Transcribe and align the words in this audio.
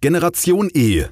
Generation 0.00 0.70
E, 0.74 1.06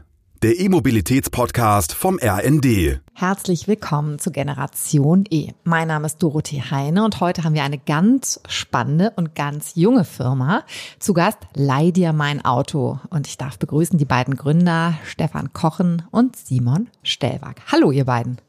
der 0.45 0.61
E-Mobilitäts-Podcast 0.61 1.93
vom 1.93 2.21
RND. 2.23 3.01
Herzlich 3.15 3.67
willkommen 3.67 4.21
zu 4.21 4.31
Generation 4.31 5.25
E. 5.29 5.51
Mein 5.65 5.89
Name 5.89 6.07
ist 6.07 6.23
Dorothee 6.23 6.63
Heine 6.71 7.05
und 7.05 7.19
heute 7.19 7.43
haben 7.43 7.55
wir 7.55 7.65
eine 7.65 7.79
ganz 7.79 8.41
spannende 8.47 9.13
und 9.17 9.35
ganz 9.35 9.73
junge 9.75 10.05
Firma. 10.05 10.63
Zu 11.01 11.15
Gast 11.15 11.39
Leih 11.55 11.91
dir 11.91 12.13
mein 12.13 12.45
Auto. 12.45 13.01
Und 13.11 13.27
ich 13.27 13.37
darf 13.37 13.59
begrüßen 13.59 13.99
die 13.99 14.05
beiden 14.05 14.37
Gründer 14.37 14.95
Stefan 15.05 15.53
Kochen 15.53 16.03
und 16.13 16.37
Simon 16.37 16.87
Stellwag. 17.03 17.63
Hallo, 17.67 17.91
ihr 17.91 18.05
beiden. 18.05 18.41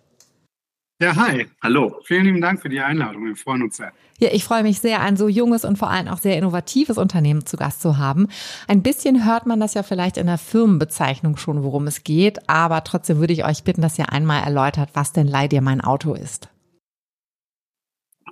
Ja, 1.00 1.16
hi. 1.16 1.46
Hallo. 1.62 2.00
Vielen 2.06 2.26
lieben 2.26 2.42
Dank 2.42 2.60
für 2.60 2.70
die 2.70 2.80
Einladung. 2.80 3.26
Wir 3.26 3.36
freuen 3.36 3.62
uns 3.62 3.78
sehr. 3.78 3.94
Ja, 4.18 4.30
ich 4.32 4.44
freue 4.44 4.64
mich 4.64 4.80
sehr, 4.80 5.00
ein 5.00 5.16
so 5.16 5.28
junges 5.28 5.64
und 5.64 5.78
vor 5.78 5.92
allem 5.92 6.08
auch 6.08 6.18
sehr 6.18 6.40
innovatives 6.40 6.98
Unternehmen 6.98 7.46
zu 7.46 7.56
Gast 7.56 7.84
zu 7.84 8.00
haben. 8.00 8.28
Ein 8.68 8.82
bisschen 8.82 9.24
hört 9.24 9.46
man 9.46 9.60
das 9.60 9.76
ja 9.76 9.84
vielleicht 9.84 10.18
in 10.18 10.26
der 10.26 10.40
Firmenbezeichnung 10.40 11.38
schon, 11.38 11.62
worum 11.62 11.86
es 11.86 12.04
geht, 12.04 12.50
aber 12.50 12.84
trotzdem 12.84 13.20
würde 13.20 13.34
ich 13.34 13.46
euch 13.46 13.64
bitten, 13.64 13.84
dass 13.84 14.00
ihr 14.00 14.12
einmal 14.12 14.42
erläutert, 14.42 14.90
was 14.94 15.14
denn 15.14 15.28
Leih 15.28 15.48
dir 15.48 15.62
mein 15.62 15.82
Auto 15.82 16.16
ist. 16.16 16.50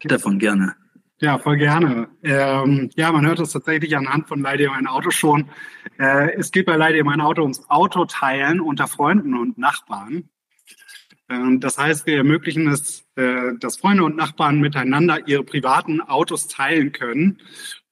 Davon 0.04 0.40
gerne. 0.40 0.74
Ja, 1.20 1.38
voll 1.38 1.58
gerne. 1.58 2.08
Ähm, 2.24 2.90
ja, 2.96 3.12
man 3.12 3.28
hört 3.28 3.40
es 3.40 3.52
tatsächlich 3.52 3.96
anhand 3.96 4.28
von 4.28 4.42
Leih 4.42 4.58
dir 4.58 4.72
mein 4.72 4.88
Auto 4.88 5.12
schon. 5.12 5.50
Äh, 6.00 6.34
es 6.34 6.52
geht 6.52 6.66
bei 6.66 6.78
Leih 6.78 6.94
dir 6.94 7.06
mein 7.06 7.22
Auto 7.22 7.44
ums 7.44 7.70
Autoteilen 7.70 8.60
unter 8.60 8.88
Freunden 8.88 9.36
und 9.36 9.60
Nachbarn. 9.60 10.30
Ähm, 11.30 11.60
das 11.60 11.78
heißt, 11.78 12.06
wir 12.06 12.18
ermöglichen 12.18 12.68
es, 12.68 13.06
äh, 13.16 13.54
dass 13.60 13.78
Freunde 13.78 14.04
und 14.04 14.16
Nachbarn 14.16 14.60
miteinander 14.60 15.28
ihre 15.28 15.44
privaten 15.44 16.02
Autos 16.02 16.48
teilen 16.48 16.92
können. 16.92 17.42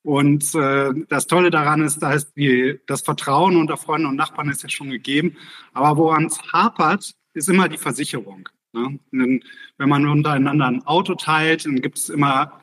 Und 0.04 0.54
äh, 0.54 0.92
das 1.08 1.28
Tolle 1.28 1.50
daran 1.50 1.82
ist, 1.82 2.00
da 2.00 2.14
ist 2.14 2.34
die, 2.36 2.80
das 2.88 3.02
Vertrauen 3.02 3.56
unter 3.56 3.78
Freunden 3.78 4.08
und 4.08 4.18
Nachbarn 4.18 4.50
ist 4.50 4.64
ja 4.64 4.70
schon 4.70 4.90
gegeben. 4.90 5.38
Aber 5.74 5.98
woran 5.98 6.26
es 6.26 6.42
hapert, 6.52 7.14
ist 7.34 7.50
immer 7.50 7.70
die 7.70 7.78
Versicherung. 7.78 8.50
Ne? 8.74 9.00
Wenn 9.12 9.90
man 9.90 10.08
untereinander 10.08 10.68
ein 10.68 10.86
Auto 10.86 11.16
teilt, 11.16 11.66
dann 11.66 11.82
gibt 11.82 11.98
es 11.98 12.10
immer 12.10 12.60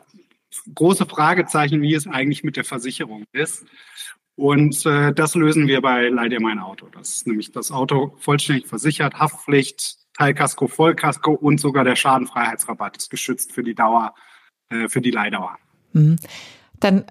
große 0.75 1.07
Fragezeichen, 1.07 1.83
wie 1.83 1.95
es 1.95 2.07
eigentlich 2.07 2.45
mit 2.45 2.57
der 2.57 2.65
Versicherung 2.65 3.25
ist. 3.33 3.65
Und 4.41 4.87
äh, 4.87 5.13
das 5.13 5.35
lösen 5.35 5.69
wir 5.69 5.83
bei 5.83 6.09
Leih 6.09 6.31
dir 6.31 6.41
mein 6.41 6.61
Auto. 6.61 6.87
Das 6.95 7.11
ist 7.11 7.27
nämlich 7.27 7.53
das 7.53 7.71
Auto 7.71 8.15
vollständig 8.17 8.69
versichert, 8.69 9.21
Haftpflicht, 9.21 9.99
Teilkasko, 10.17 10.67
Vollkasko 10.67 11.33
und 11.33 11.61
sogar 11.61 11.85
der 11.85 11.95
Schadenfreiheitsrabatt 11.95 12.97
ist 12.97 13.11
geschützt 13.11 13.53
für 13.53 13.63
die 13.63 13.75
Dauer, 13.75 14.15
äh, 14.71 14.89
für 14.89 15.03
die 15.03 15.11
Leihdauer. 15.11 15.59
Mhm. 15.93 16.17
Dann 16.79 17.05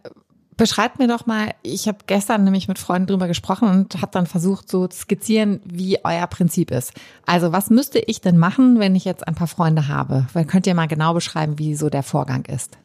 beschreibt 0.57 0.97
mir 0.97 1.07
doch 1.07 1.27
mal, 1.27 1.51
ich 1.61 1.87
habe 1.87 1.99
gestern 2.07 2.45
nämlich 2.45 2.67
mit 2.67 2.79
Freunden 2.79 3.05
drüber 3.05 3.27
gesprochen 3.27 3.69
und 3.69 4.01
habe 4.01 4.11
dann 4.11 4.25
versucht 4.25 4.67
so 4.67 4.87
zu 4.87 5.01
skizzieren, 5.01 5.61
wie 5.65 5.99
euer 6.03 6.25
Prinzip 6.25 6.71
ist. 6.71 6.93
Also 7.27 7.51
was 7.51 7.69
müsste 7.69 7.99
ich 7.99 8.21
denn 8.21 8.39
machen, 8.39 8.79
wenn 8.79 8.95
ich 8.95 9.05
jetzt 9.05 9.27
ein 9.27 9.35
paar 9.35 9.45
Freunde 9.45 9.87
habe? 9.87 10.25
Weil 10.33 10.45
könnt 10.45 10.65
ihr 10.65 10.73
mal 10.73 10.87
genau 10.87 11.13
beschreiben, 11.13 11.59
wie 11.59 11.75
so 11.75 11.91
der 11.91 12.01
Vorgang 12.01 12.45
ist? 12.45 12.79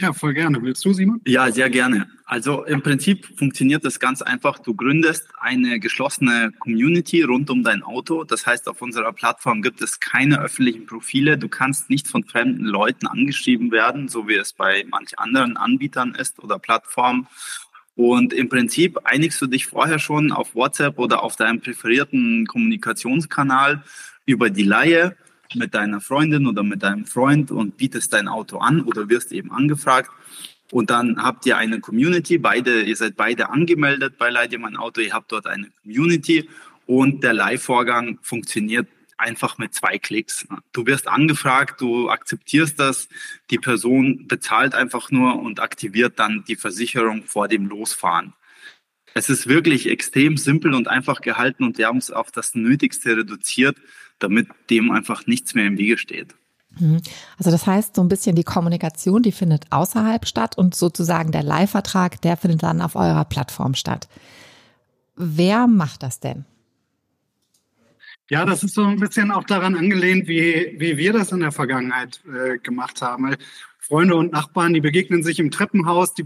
Ja, 0.00 0.14
voll 0.14 0.32
gerne. 0.32 0.62
Willst 0.62 0.82
du, 0.86 0.94
Simon? 0.94 1.20
Ja, 1.26 1.52
sehr 1.52 1.68
gerne. 1.68 2.08
Also 2.24 2.64
im 2.64 2.80
Prinzip 2.80 3.26
funktioniert 3.36 3.84
das 3.84 4.00
ganz 4.00 4.22
einfach. 4.22 4.58
Du 4.58 4.74
gründest 4.74 5.28
eine 5.38 5.78
geschlossene 5.78 6.52
Community 6.58 7.22
rund 7.22 7.50
um 7.50 7.62
dein 7.62 7.82
Auto. 7.82 8.24
Das 8.24 8.46
heißt, 8.46 8.66
auf 8.68 8.80
unserer 8.80 9.12
Plattform 9.12 9.60
gibt 9.60 9.82
es 9.82 10.00
keine 10.00 10.40
öffentlichen 10.40 10.86
Profile. 10.86 11.36
Du 11.36 11.48
kannst 11.48 11.90
nicht 11.90 12.08
von 12.08 12.24
fremden 12.24 12.64
Leuten 12.64 13.06
angeschrieben 13.06 13.72
werden, 13.72 14.08
so 14.08 14.26
wie 14.26 14.36
es 14.36 14.54
bei 14.54 14.86
manch 14.88 15.18
anderen 15.18 15.58
Anbietern 15.58 16.14
ist 16.14 16.38
oder 16.38 16.58
Plattformen. 16.58 17.26
Und 17.94 18.32
im 18.32 18.48
Prinzip 18.48 19.00
einigst 19.04 19.42
du 19.42 19.46
dich 19.46 19.66
vorher 19.66 19.98
schon 19.98 20.32
auf 20.32 20.54
WhatsApp 20.54 20.98
oder 20.98 21.22
auf 21.22 21.36
deinem 21.36 21.60
präferierten 21.60 22.46
Kommunikationskanal 22.46 23.84
über 24.24 24.48
die 24.48 24.62
Laie 24.62 25.14
mit 25.54 25.74
deiner 25.74 26.00
Freundin 26.00 26.46
oder 26.46 26.62
mit 26.62 26.82
deinem 26.82 27.06
Freund 27.06 27.50
und 27.50 27.76
bietest 27.76 28.12
dein 28.12 28.28
Auto 28.28 28.58
an 28.58 28.82
oder 28.82 29.08
wirst 29.08 29.32
eben 29.32 29.50
angefragt. 29.50 30.10
Und 30.70 30.90
dann 30.90 31.22
habt 31.22 31.46
ihr 31.46 31.56
eine 31.56 31.80
Community, 31.80 32.38
beide, 32.38 32.82
ihr 32.82 32.96
seid 32.96 33.16
beide 33.16 33.50
angemeldet 33.50 34.18
bei 34.18 34.30
Leih 34.30 34.46
dir 34.46 34.58
mein 34.58 34.76
Auto, 34.76 35.00
ihr 35.00 35.12
habt 35.12 35.32
dort 35.32 35.46
eine 35.46 35.68
Community 35.82 36.48
und 36.86 37.24
der 37.24 37.32
Leihvorgang 37.32 38.18
funktioniert 38.22 38.86
einfach 39.16 39.58
mit 39.58 39.74
zwei 39.74 39.98
Klicks. 39.98 40.46
Du 40.72 40.86
wirst 40.86 41.06
angefragt, 41.06 41.80
du 41.80 42.08
akzeptierst 42.08 42.78
das, 42.80 43.08
die 43.50 43.58
Person 43.58 44.26
bezahlt 44.26 44.74
einfach 44.74 45.10
nur 45.10 45.40
und 45.40 45.60
aktiviert 45.60 46.18
dann 46.18 46.44
die 46.46 46.56
Versicherung 46.56 47.24
vor 47.24 47.46
dem 47.48 47.66
Losfahren. 47.66 48.32
Es 49.12 49.28
ist 49.28 49.48
wirklich 49.48 49.88
extrem 49.88 50.36
simpel 50.36 50.72
und 50.72 50.88
einfach 50.88 51.20
gehalten 51.20 51.64
und 51.64 51.78
wir 51.78 51.88
haben 51.88 51.98
es 51.98 52.10
auf 52.10 52.30
das 52.30 52.54
Nötigste 52.54 53.16
reduziert, 53.16 53.76
damit 54.20 54.48
dem 54.70 54.90
einfach 54.90 55.26
nichts 55.26 55.54
mehr 55.54 55.66
im 55.66 55.78
Wege 55.78 55.98
steht. 55.98 56.34
Mhm. 56.78 57.02
Also 57.38 57.50
das 57.50 57.66
heißt, 57.66 57.96
so 57.96 58.02
ein 58.02 58.08
bisschen 58.08 58.36
die 58.36 58.44
Kommunikation, 58.44 59.22
die 59.22 59.32
findet 59.32 59.66
außerhalb 59.70 60.26
statt 60.26 60.56
und 60.56 60.74
sozusagen 60.74 61.32
der 61.32 61.42
Leihvertrag, 61.42 62.20
der 62.22 62.36
findet 62.36 62.62
dann 62.62 62.80
auf 62.80 62.96
eurer 62.96 63.24
Plattform 63.24 63.74
statt. 63.74 64.08
Wer 65.16 65.66
macht 65.66 66.02
das 66.02 66.20
denn? 66.20 66.44
Ja, 68.30 68.46
das 68.46 68.62
ist 68.62 68.74
so 68.74 68.84
ein 68.84 69.00
bisschen 69.00 69.32
auch 69.32 69.42
daran 69.42 69.74
angelehnt, 69.74 70.28
wie, 70.28 70.76
wie 70.78 70.96
wir 70.96 71.12
das 71.12 71.32
in 71.32 71.40
der 71.40 71.50
Vergangenheit 71.50 72.20
äh, 72.32 72.58
gemacht 72.58 73.02
haben. 73.02 73.34
Freunde 73.80 74.14
und 74.14 74.30
Nachbarn, 74.30 74.72
die 74.72 74.80
begegnen 74.80 75.24
sich 75.24 75.40
im 75.40 75.50
Treppenhaus, 75.50 76.14
die, 76.14 76.24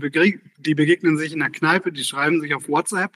die 0.58 0.74
begegnen 0.74 1.16
sich 1.16 1.32
in 1.32 1.38
der 1.38 1.48
Kneipe, 1.48 1.92
die 1.92 2.04
schreiben 2.04 2.42
sich 2.42 2.54
auf 2.54 2.68
WhatsApp. 2.68 3.12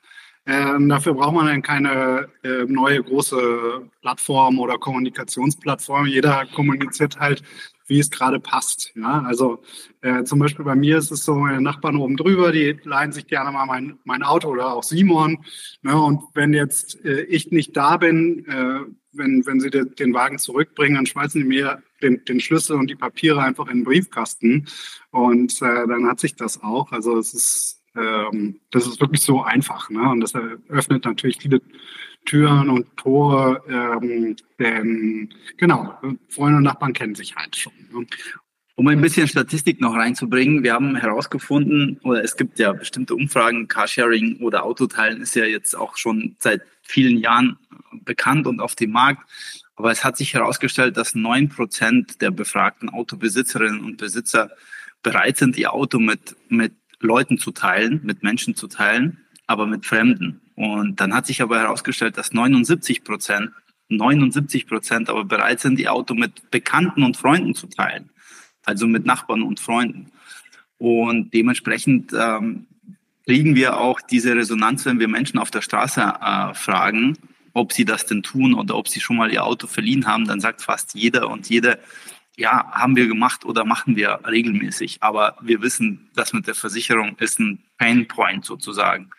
Ähm, 0.48 0.88
dafür 0.88 1.12
braucht 1.12 1.34
man 1.34 1.46
dann 1.46 1.60
keine 1.60 2.30
äh, 2.42 2.64
neue 2.64 3.02
große 3.02 3.82
Plattform 4.00 4.58
oder 4.58 4.78
Kommunikationsplattform. 4.78 6.06
Jeder 6.06 6.46
kommuniziert 6.54 7.20
halt, 7.20 7.42
wie 7.86 7.98
es 7.98 8.10
gerade 8.10 8.40
passt. 8.40 8.92
Ja, 8.96 9.22
also 9.26 9.62
äh, 10.00 10.24
zum 10.24 10.38
Beispiel 10.38 10.64
bei 10.64 10.74
mir 10.74 10.96
ist 10.96 11.10
es 11.10 11.26
so, 11.26 11.34
meine 11.34 11.60
Nachbarn 11.60 11.96
oben 11.96 12.16
drüber, 12.16 12.50
die 12.50 12.78
leihen 12.84 13.12
sich 13.12 13.26
gerne 13.26 13.52
mal 13.52 13.66
mein, 13.66 13.98
mein 14.04 14.22
Auto 14.22 14.48
oder 14.48 14.72
auch 14.72 14.82
Simon. 14.82 15.44
Ne, 15.82 16.00
und 16.00 16.22
wenn 16.32 16.54
jetzt 16.54 17.04
äh, 17.04 17.24
ich 17.24 17.50
nicht 17.50 17.76
da 17.76 17.98
bin, 17.98 18.46
äh, 18.46 18.80
wenn, 19.12 19.44
wenn 19.44 19.60
sie 19.60 19.68
de, 19.68 19.84
den 19.84 20.14
Wagen 20.14 20.38
zurückbringen, 20.38 20.96
dann 20.96 21.06
schmeißen 21.06 21.42
die 21.42 21.46
mir 21.46 21.82
den, 22.02 22.24
den 22.24 22.40
Schlüssel 22.40 22.76
und 22.76 22.88
die 22.88 22.96
Papiere 22.96 23.42
einfach 23.42 23.66
in 23.66 23.78
den 23.78 23.84
Briefkasten. 23.84 24.66
Und 25.10 25.60
äh, 25.60 25.86
dann 25.86 26.06
hat 26.06 26.20
sich 26.20 26.36
das 26.36 26.62
auch. 26.62 26.92
Also 26.92 27.18
es 27.18 27.34
ist 27.34 27.77
ähm, 27.98 28.60
das 28.70 28.86
ist 28.86 29.00
wirklich 29.00 29.22
so 29.22 29.42
einfach. 29.42 29.90
Ne? 29.90 30.08
Und 30.08 30.20
das 30.20 30.34
eröffnet 30.34 31.04
natürlich 31.04 31.38
viele 31.38 31.60
Türen 32.24 32.70
und 32.70 32.96
Tore. 32.96 33.62
Ähm, 33.68 34.36
denn 34.58 35.34
genau, 35.56 35.98
Freunde 36.28 36.58
und 36.58 36.64
Nachbarn 36.64 36.92
kennen 36.92 37.14
sich 37.14 37.34
halt 37.36 37.56
schon. 37.56 37.72
Ne? 37.92 38.06
Um 38.76 38.86
ein 38.86 39.00
bisschen 39.00 39.26
Statistik 39.26 39.80
noch 39.80 39.96
reinzubringen, 39.96 40.62
wir 40.62 40.72
haben 40.72 40.94
herausgefunden, 40.94 41.98
oder 42.04 42.22
es 42.22 42.36
gibt 42.36 42.60
ja 42.60 42.72
bestimmte 42.72 43.16
Umfragen, 43.16 43.66
Carsharing 43.66 44.36
oder 44.40 44.62
Autoteilen 44.62 45.20
ist 45.20 45.34
ja 45.34 45.46
jetzt 45.46 45.74
auch 45.76 45.96
schon 45.96 46.36
seit 46.38 46.62
vielen 46.82 47.18
Jahren 47.18 47.58
bekannt 48.04 48.46
und 48.46 48.60
auf 48.60 48.76
dem 48.76 48.92
Markt. 48.92 49.28
Aber 49.74 49.90
es 49.90 50.04
hat 50.04 50.16
sich 50.16 50.34
herausgestellt, 50.34 50.96
dass 50.96 51.16
neun 51.16 51.48
Prozent 51.48 52.20
der 52.20 52.30
befragten 52.30 52.88
Autobesitzerinnen 52.88 53.80
und 53.80 53.96
Besitzer 53.96 54.50
bereit 55.02 55.38
sind, 55.38 55.56
ihr 55.56 55.72
Auto 55.72 55.98
mit, 55.98 56.36
mit 56.48 56.72
Leuten 57.00 57.38
zu 57.38 57.50
teilen, 57.50 58.00
mit 58.04 58.22
Menschen 58.22 58.54
zu 58.54 58.66
teilen, 58.66 59.18
aber 59.46 59.66
mit 59.66 59.86
Fremden. 59.86 60.40
Und 60.54 61.00
dann 61.00 61.14
hat 61.14 61.26
sich 61.26 61.42
aber 61.42 61.58
herausgestellt, 61.58 62.16
dass 62.16 62.32
79 62.32 63.04
Prozent, 63.04 63.50
79 63.88 64.66
Prozent 64.66 65.08
aber 65.08 65.24
bereit 65.24 65.60
sind, 65.60 65.78
ihr 65.78 65.92
Auto 65.92 66.14
mit 66.14 66.50
Bekannten 66.50 67.02
und 67.02 67.16
Freunden 67.16 67.54
zu 67.54 67.68
teilen. 67.68 68.10
Also 68.64 68.86
mit 68.86 69.06
Nachbarn 69.06 69.42
und 69.42 69.60
Freunden. 69.60 70.10
Und 70.76 71.32
dementsprechend 71.32 72.12
ähm, 72.12 72.66
kriegen 73.24 73.54
wir 73.54 73.78
auch 73.78 74.00
diese 74.00 74.34
Resonanz, 74.34 74.84
wenn 74.84 75.00
wir 75.00 75.08
Menschen 75.08 75.38
auf 75.38 75.50
der 75.50 75.62
Straße 75.62 76.00
äh, 76.00 76.54
fragen, 76.54 77.16
ob 77.52 77.72
sie 77.72 77.84
das 77.84 78.06
denn 78.06 78.22
tun 78.22 78.54
oder 78.54 78.76
ob 78.76 78.88
sie 78.88 79.00
schon 79.00 79.16
mal 79.16 79.32
ihr 79.32 79.44
Auto 79.44 79.66
verliehen 79.66 80.06
haben, 80.06 80.26
dann 80.26 80.40
sagt 80.40 80.62
fast 80.62 80.94
jeder 80.94 81.28
und 81.30 81.48
jede, 81.48 81.78
ja, 82.38 82.70
haben 82.70 82.94
wir 82.94 83.08
gemacht 83.08 83.44
oder 83.44 83.64
machen 83.64 83.96
wir 83.96 84.20
regelmäßig. 84.24 84.98
Aber 85.00 85.36
wir 85.42 85.60
wissen, 85.60 86.08
das 86.14 86.32
mit 86.32 86.46
der 86.46 86.54
Versicherung 86.54 87.16
ist 87.18 87.40
ein 87.40 87.58
Pain 87.78 88.06
Point 88.06 88.44
sozusagen. 88.44 89.10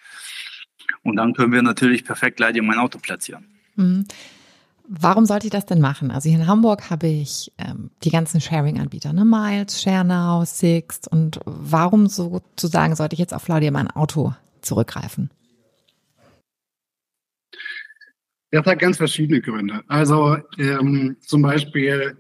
Und 1.04 1.18
dann 1.18 1.34
können 1.34 1.52
wir 1.52 1.62
natürlich 1.62 2.06
perfekt 2.06 2.38
gleich 2.38 2.60
mein 2.62 2.80
Auto 2.80 2.98
platzieren. 2.98 3.46
Mhm. 3.76 4.06
Warum 4.88 5.26
sollte 5.26 5.48
ich 5.48 5.52
das 5.52 5.66
denn 5.66 5.82
machen? 5.82 6.12
Also 6.12 6.30
hier 6.30 6.40
in 6.40 6.48
Hamburg 6.48 6.90
habe 6.90 7.08
ich 7.08 7.52
ähm, 7.58 7.92
die 8.04 8.10
ganzen 8.10 8.42
Sharing-Anbieter, 8.42 9.14
ne? 9.14 9.26
Miles, 9.26 9.84
ShareNow, 9.84 10.48
Sixt. 10.48 11.08
Und 11.08 11.42
warum 11.46 12.08
sozusagen 12.08 12.96
sollte 12.96 13.14
ich 13.14 13.20
jetzt 13.20 13.34
auf 13.34 13.46
Claudia 13.46 13.70
mein 13.70 13.92
Auto 13.92 14.34
zurückgreifen? 14.62 15.30
Das 18.52 18.66
hat 18.66 18.80
ganz 18.80 18.98
verschiedene 18.98 19.42
Gründe. 19.42 19.84
Also 19.88 20.38
ähm, 20.58 21.18
zum 21.20 21.44
Beispiel 21.44 22.18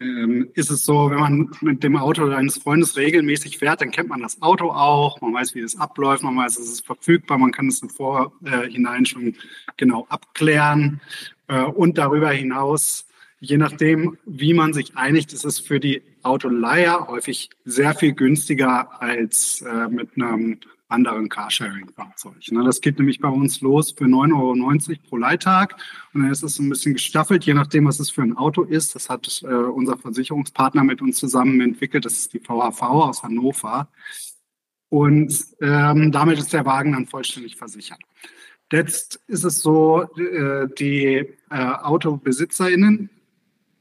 ähm, 0.00 0.50
ist 0.54 0.70
es 0.70 0.84
so, 0.84 1.10
wenn 1.10 1.20
man 1.20 1.50
mit 1.60 1.82
dem 1.82 1.96
Auto 1.96 2.28
eines 2.28 2.58
Freundes 2.58 2.96
regelmäßig 2.96 3.58
fährt, 3.58 3.80
dann 3.80 3.90
kennt 3.90 4.08
man 4.08 4.22
das 4.22 4.42
Auto 4.42 4.70
auch, 4.70 5.20
man 5.20 5.34
weiß, 5.34 5.54
wie 5.54 5.60
es 5.60 5.78
abläuft, 5.78 6.22
man 6.22 6.36
weiß, 6.36 6.58
es 6.58 6.68
ist 6.68 6.86
verfügbar, 6.86 7.38
man 7.38 7.52
kann 7.52 7.68
es 7.68 7.82
im 7.82 7.90
Vorhinein 7.90 9.06
schon 9.06 9.36
genau 9.76 10.06
abklären. 10.08 11.00
Äh, 11.48 11.62
und 11.62 11.98
darüber 11.98 12.30
hinaus, 12.30 13.06
je 13.40 13.56
nachdem, 13.56 14.18
wie 14.24 14.54
man 14.54 14.72
sich 14.72 14.96
einigt, 14.96 15.32
ist 15.32 15.44
es 15.44 15.58
für 15.58 15.80
die 15.80 16.02
Autoleiher 16.22 17.06
häufig 17.08 17.50
sehr 17.64 17.94
viel 17.94 18.14
günstiger 18.14 19.00
als 19.00 19.62
äh, 19.62 19.88
mit 19.88 20.16
einem 20.16 20.58
anderen 20.88 21.28
Carsharing-Fahrzeug. 21.28 22.50
Ne? 22.50 22.64
Das 22.64 22.80
geht 22.80 22.98
nämlich 22.98 23.20
bei 23.20 23.28
uns 23.28 23.60
los 23.60 23.92
für 23.92 24.04
9,90 24.04 24.88
Euro 24.90 25.00
pro 25.08 25.16
Leihtag 25.16 25.76
und 26.12 26.22
dann 26.22 26.30
ist 26.30 26.42
es 26.42 26.58
ein 26.58 26.68
bisschen 26.68 26.94
gestaffelt, 26.94 27.44
je 27.44 27.54
nachdem, 27.54 27.86
was 27.86 28.00
es 28.00 28.10
für 28.10 28.22
ein 28.22 28.36
Auto 28.36 28.62
ist. 28.62 28.94
Das 28.94 29.08
hat 29.08 29.42
äh, 29.42 29.46
unser 29.46 29.96
Versicherungspartner 29.96 30.84
mit 30.84 31.02
uns 31.02 31.18
zusammen 31.18 31.60
entwickelt. 31.60 32.04
Das 32.04 32.14
ist 32.14 32.32
die 32.32 32.40
VHV 32.40 32.82
aus 32.82 33.22
Hannover. 33.22 33.88
Und 34.88 35.34
ähm, 35.60 36.12
damit 36.12 36.38
ist 36.38 36.52
der 36.52 36.66
Wagen 36.66 36.92
dann 36.92 37.06
vollständig 37.06 37.56
versichert. 37.56 38.00
Jetzt 38.70 39.20
ist 39.26 39.44
es 39.44 39.60
so, 39.60 40.02
äh, 40.16 40.68
die 40.78 41.26
äh, 41.50 41.54
AutobesitzerInnen 41.54 43.10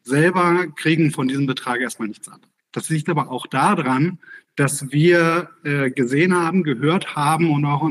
selber 0.03 0.67
kriegen 0.75 1.11
von 1.11 1.27
diesem 1.27 1.45
Betrag 1.45 1.81
erstmal 1.81 2.07
nichts 2.07 2.27
ab. 2.29 2.41
Das 2.73 2.89
liegt 2.89 3.07
aber 3.07 3.31
auch 3.31 3.47
daran, 3.47 4.19
dass 4.55 4.91
wir 4.91 5.49
äh, 5.63 5.89
gesehen 5.89 6.35
haben, 6.35 6.63
gehört 6.63 7.15
haben 7.15 7.49
und 7.49 7.65
auch 7.65 7.89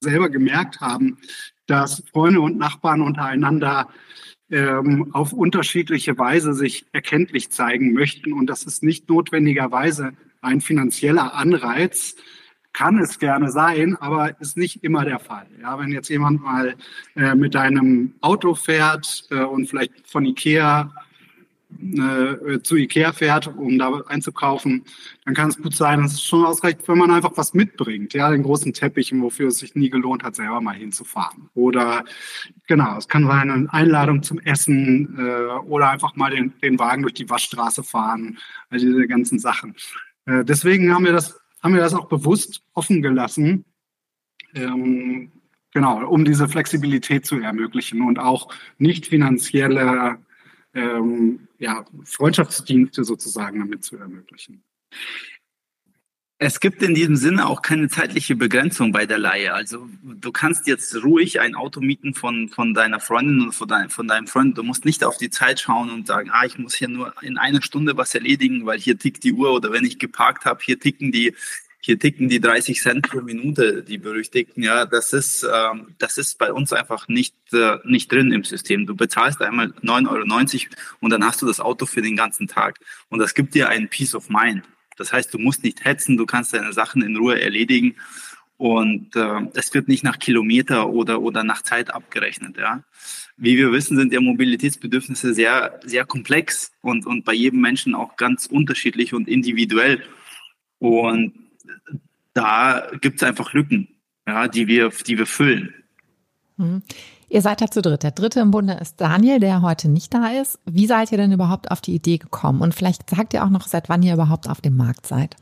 selber 0.00 0.28
gemerkt 0.28 0.80
haben, 0.80 1.18
dass 1.66 2.02
Freunde 2.12 2.40
und 2.40 2.58
Nachbarn 2.58 3.00
untereinander 3.00 3.88
ähm, 4.50 5.14
auf 5.14 5.32
unterschiedliche 5.32 6.18
Weise 6.18 6.52
sich 6.54 6.86
erkenntlich 6.92 7.50
zeigen 7.50 7.92
möchten. 7.92 8.32
Und 8.32 8.46
das 8.48 8.64
ist 8.64 8.82
nicht 8.82 9.08
notwendigerweise 9.08 10.12
ein 10.40 10.60
finanzieller 10.60 11.34
Anreiz, 11.34 12.16
kann 12.72 12.98
es 12.98 13.18
gerne 13.18 13.50
sein, 13.50 13.96
aber 13.96 14.40
ist 14.40 14.56
nicht 14.56 14.82
immer 14.82 15.04
der 15.04 15.18
Fall. 15.18 15.46
Ja, 15.60 15.78
wenn 15.78 15.92
jetzt 15.92 16.08
jemand 16.08 16.42
mal 16.42 16.74
äh, 17.16 17.34
mit 17.34 17.54
einem 17.54 18.14
Auto 18.20 18.54
fährt 18.54 19.24
äh, 19.30 19.42
und 19.42 19.68
vielleicht 19.68 19.92
von 20.06 20.24
Ikea 20.24 20.90
äh, 21.80 22.60
zu 22.62 22.76
Ikea 22.76 23.12
fährt, 23.12 23.48
um 23.48 23.78
da 23.78 24.02
einzukaufen, 24.06 24.84
dann 25.24 25.34
kann 25.34 25.48
es 25.48 25.58
gut 25.58 25.74
sein, 25.74 26.02
dass 26.02 26.14
es 26.14 26.22
schon 26.22 26.44
ausreicht, 26.44 26.86
wenn 26.86 26.98
man 26.98 27.10
einfach 27.10 27.32
was 27.36 27.54
mitbringt. 27.54 28.14
Ja, 28.14 28.30
den 28.30 28.42
großen 28.42 28.72
Teppich, 28.72 29.12
wofür 29.14 29.48
es 29.48 29.58
sich 29.58 29.74
nie 29.74 29.90
gelohnt 29.90 30.22
hat, 30.22 30.36
selber 30.36 30.60
mal 30.60 30.74
hinzufahren. 30.74 31.48
Oder 31.54 32.04
genau, 32.66 32.96
es 32.96 33.08
kann 33.08 33.26
sein 33.26 33.50
eine 33.50 33.72
Einladung 33.72 34.22
zum 34.22 34.38
Essen 34.40 35.16
äh, 35.18 35.60
oder 35.66 35.90
einfach 35.90 36.16
mal 36.16 36.30
den, 36.30 36.52
den 36.60 36.78
Wagen 36.78 37.02
durch 37.02 37.14
die 37.14 37.30
Waschstraße 37.30 37.82
fahren. 37.82 38.38
Also 38.70 38.86
diese 38.86 39.06
ganzen 39.06 39.38
Sachen. 39.38 39.74
Äh, 40.26 40.44
deswegen 40.44 40.94
haben 40.94 41.04
wir 41.04 41.12
das, 41.12 41.40
haben 41.62 41.74
wir 41.74 41.80
das 41.80 41.94
auch 41.94 42.08
bewusst 42.08 42.62
offen 42.74 43.02
gelassen. 43.02 43.64
Ähm, 44.54 45.32
genau, 45.72 46.06
um 46.06 46.24
diese 46.24 46.48
Flexibilität 46.48 47.26
zu 47.26 47.38
ermöglichen 47.38 48.02
und 48.02 48.18
auch 48.18 48.52
nicht 48.78 49.06
finanzielle 49.06 50.18
ähm, 50.74 51.48
ja, 51.58 51.84
Freundschaftsdienste 52.04 53.04
sozusagen 53.04 53.58
damit 53.58 53.84
zu 53.84 53.96
ermöglichen. 53.96 54.62
Es 56.44 56.58
gibt 56.58 56.82
in 56.82 56.92
diesem 56.92 57.14
Sinne 57.14 57.46
auch 57.46 57.62
keine 57.62 57.88
zeitliche 57.88 58.34
Begrenzung 58.34 58.90
bei 58.90 59.06
der 59.06 59.18
Leihe. 59.18 59.54
Also 59.54 59.88
du 60.02 60.32
kannst 60.32 60.66
jetzt 60.66 61.04
ruhig 61.04 61.38
ein 61.38 61.54
Auto 61.54 61.80
mieten 61.80 62.14
von, 62.14 62.48
von 62.48 62.74
deiner 62.74 62.98
Freundin 62.98 63.42
oder 63.42 63.52
von, 63.52 63.68
dein, 63.68 63.90
von 63.90 64.08
deinem 64.08 64.26
Freund. 64.26 64.58
Du 64.58 64.64
musst 64.64 64.84
nicht 64.84 65.04
auf 65.04 65.18
die 65.18 65.30
Zeit 65.30 65.60
schauen 65.60 65.88
und 65.90 66.08
sagen, 66.08 66.30
ah, 66.32 66.44
ich 66.44 66.58
muss 66.58 66.74
hier 66.74 66.88
nur 66.88 67.14
in 67.22 67.38
einer 67.38 67.62
Stunde 67.62 67.96
was 67.96 68.12
erledigen, 68.16 68.66
weil 68.66 68.80
hier 68.80 68.98
tickt 68.98 69.22
die 69.22 69.34
Uhr 69.34 69.52
oder 69.52 69.70
wenn 69.70 69.84
ich 69.84 70.00
geparkt 70.00 70.44
habe, 70.44 70.60
hier 70.64 70.80
ticken 70.80 71.12
die 71.12 71.32
hier 71.84 71.98
ticken 71.98 72.28
die 72.28 72.40
30 72.40 72.80
Cent 72.80 73.08
pro 73.08 73.20
Minute, 73.22 73.82
die 73.82 73.98
berüchtigten. 73.98 74.62
Ja, 74.62 74.86
das 74.86 75.12
ist, 75.12 75.42
ähm, 75.42 75.96
das 75.98 76.16
ist 76.16 76.38
bei 76.38 76.52
uns 76.52 76.72
einfach 76.72 77.08
nicht, 77.08 77.34
äh, 77.52 77.78
nicht 77.84 78.10
drin 78.10 78.30
im 78.30 78.44
System. 78.44 78.86
Du 78.86 78.94
bezahlst 78.94 79.42
einmal 79.42 79.72
9,90 79.82 80.08
Euro 80.08 80.76
und 81.00 81.10
dann 81.10 81.24
hast 81.24 81.42
du 81.42 81.46
das 81.46 81.58
Auto 81.58 81.84
für 81.84 82.00
den 82.00 82.14
ganzen 82.14 82.46
Tag. 82.46 82.78
Und 83.08 83.18
das 83.18 83.34
gibt 83.34 83.54
dir 83.54 83.68
ein 83.68 83.88
Peace 83.88 84.14
of 84.14 84.28
Mind. 84.28 84.62
Das 84.96 85.12
heißt, 85.12 85.34
du 85.34 85.38
musst 85.38 85.64
nicht 85.64 85.84
hetzen, 85.84 86.16
du 86.16 86.24
kannst 86.24 86.54
deine 86.54 86.72
Sachen 86.72 87.02
in 87.02 87.16
Ruhe 87.16 87.40
erledigen. 87.40 87.96
Und 88.58 89.16
äh, 89.16 89.40
es 89.54 89.74
wird 89.74 89.88
nicht 89.88 90.04
nach 90.04 90.20
Kilometer 90.20 90.88
oder, 90.88 91.20
oder 91.20 91.42
nach 91.42 91.62
Zeit 91.62 91.92
abgerechnet. 91.92 92.58
Ja. 92.58 92.84
Wie 93.36 93.56
wir 93.56 93.72
wissen, 93.72 93.96
sind 93.96 94.12
ja 94.12 94.20
Mobilitätsbedürfnisse 94.20 95.34
sehr, 95.34 95.80
sehr 95.84 96.04
komplex 96.04 96.70
und, 96.80 97.06
und 97.06 97.24
bei 97.24 97.32
jedem 97.32 97.60
Menschen 97.60 97.96
auch 97.96 98.16
ganz 98.16 98.46
unterschiedlich 98.46 99.14
und 99.14 99.26
individuell. 99.26 100.04
Und 100.78 101.41
da 102.34 102.88
gibt 103.00 103.16
es 103.16 103.22
einfach 103.22 103.52
Lücken, 103.52 103.88
ja, 104.26 104.48
die 104.48 104.66
wir, 104.66 104.90
die 104.90 105.18
wir 105.18 105.26
füllen. 105.26 105.74
Mhm. 106.56 106.82
Ihr 107.28 107.40
seid 107.40 107.62
ja 107.62 107.68
zu 107.68 107.80
dritt. 107.80 108.02
Der 108.02 108.10
dritte 108.10 108.40
im 108.40 108.50
Bunde 108.50 108.74
ist 108.74 109.00
Daniel, 109.00 109.40
der 109.40 109.62
heute 109.62 109.88
nicht 109.88 110.12
da 110.12 110.28
ist. 110.28 110.58
Wie 110.66 110.86
seid 110.86 111.12
ihr 111.12 111.18
denn 111.18 111.32
überhaupt 111.32 111.70
auf 111.70 111.80
die 111.80 111.94
Idee 111.94 112.18
gekommen? 112.18 112.60
Und 112.60 112.74
vielleicht 112.74 113.08
sagt 113.08 113.32
ihr 113.32 113.42
auch 113.42 113.48
noch, 113.48 113.66
seit 113.66 113.88
wann 113.88 114.02
ihr 114.02 114.12
überhaupt 114.12 114.50
auf 114.50 114.60
dem 114.60 114.76
Markt 114.76 115.06
seid. 115.06 115.36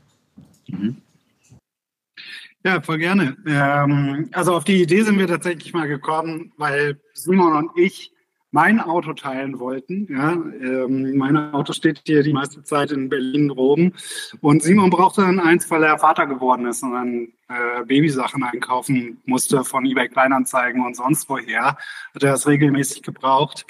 Mhm. 0.67 0.95
Ja, 2.63 2.79
voll 2.81 2.99
gerne. 2.99 3.35
Ähm, 3.45 4.29
also 4.31 4.55
auf 4.55 4.63
die 4.63 4.81
Idee 4.81 5.01
sind 5.01 5.17
wir 5.17 5.27
tatsächlich 5.27 5.73
mal 5.73 5.87
gekommen, 5.87 6.53
weil 6.57 6.99
Simon 7.13 7.55
und 7.55 7.71
ich 7.77 8.11
mein 8.51 8.81
Auto 8.81 9.13
teilen 9.13 9.59
wollten. 9.59 10.07
Ja, 10.11 10.33
ähm, 10.33 11.15
mein 11.15 11.37
Auto 11.53 11.71
steht 11.71 12.01
hier 12.05 12.21
die 12.21 12.33
meiste 12.33 12.63
Zeit 12.63 12.91
in 12.91 13.09
Berlin 13.09 13.49
rum. 13.49 13.93
Und 14.41 14.61
Simon 14.61 14.89
brauchte 14.89 15.21
dann 15.21 15.39
eins, 15.39 15.71
weil 15.71 15.83
er 15.83 15.97
Vater 15.97 16.27
geworden 16.27 16.65
ist 16.65 16.83
und 16.83 16.91
dann 16.91 17.27
äh, 17.47 17.85
Babysachen 17.85 18.43
einkaufen 18.43 19.21
musste 19.25 19.63
von 19.63 19.85
eBay 19.85 20.09
Kleinanzeigen 20.09 20.85
und 20.85 20.95
sonst 20.95 21.29
woher. 21.29 21.77
Hat 22.13 22.23
er 22.23 22.31
das 22.31 22.45
regelmäßig 22.45 23.03
gebraucht. 23.03 23.65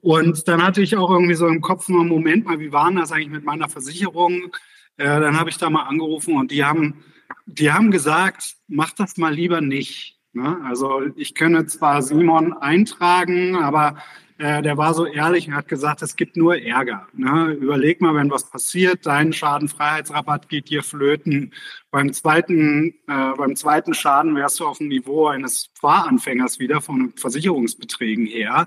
Und 0.00 0.46
dann 0.46 0.62
hatte 0.62 0.80
ich 0.80 0.96
auch 0.96 1.10
irgendwie 1.10 1.34
so 1.34 1.48
im 1.48 1.60
Kopf 1.60 1.88
nur, 1.88 2.04
Moment 2.04 2.46
mal, 2.46 2.60
wie 2.60 2.72
war 2.72 2.90
das 2.92 3.10
eigentlich 3.10 3.30
mit 3.30 3.44
meiner 3.44 3.68
Versicherung? 3.68 4.54
Äh, 4.96 5.04
dann 5.06 5.38
habe 5.38 5.50
ich 5.50 5.58
da 5.58 5.70
mal 5.70 5.84
angerufen 5.84 6.36
und 6.36 6.52
die 6.52 6.64
haben, 6.64 7.02
die 7.46 7.72
haben 7.72 7.90
gesagt, 7.90 8.54
mach 8.68 8.92
das 8.92 9.16
mal 9.16 9.34
lieber 9.34 9.60
nicht. 9.60 10.19
Ne? 10.32 10.60
Also 10.64 11.02
ich 11.16 11.34
könne 11.34 11.66
zwar 11.66 12.02
Simon 12.02 12.52
eintragen, 12.52 13.56
aber 13.56 13.96
äh, 14.40 14.62
der 14.62 14.78
war 14.78 14.94
so 14.94 15.04
ehrlich 15.04 15.48
und 15.48 15.54
hat 15.54 15.68
gesagt, 15.68 16.00
es 16.00 16.16
gibt 16.16 16.36
nur 16.36 16.56
Ärger. 16.56 17.06
Ne? 17.12 17.52
Überleg 17.60 18.00
mal, 18.00 18.14
wenn 18.14 18.30
was 18.30 18.48
passiert, 18.48 19.04
dein 19.04 19.34
Schadenfreiheitsrabatt 19.34 20.48
geht 20.48 20.70
dir 20.70 20.82
flöten. 20.82 21.52
Beim 21.90 22.12
zweiten, 22.14 22.94
äh, 23.06 23.32
beim 23.36 23.54
zweiten 23.54 23.92
Schaden 23.92 24.34
wärst 24.36 24.58
du 24.60 24.66
auf 24.66 24.78
dem 24.78 24.88
Niveau 24.88 25.26
eines 25.26 25.70
Fahranfängers 25.74 26.58
wieder 26.58 26.80
von 26.80 27.12
Versicherungsbeträgen 27.16 28.24
her. 28.24 28.66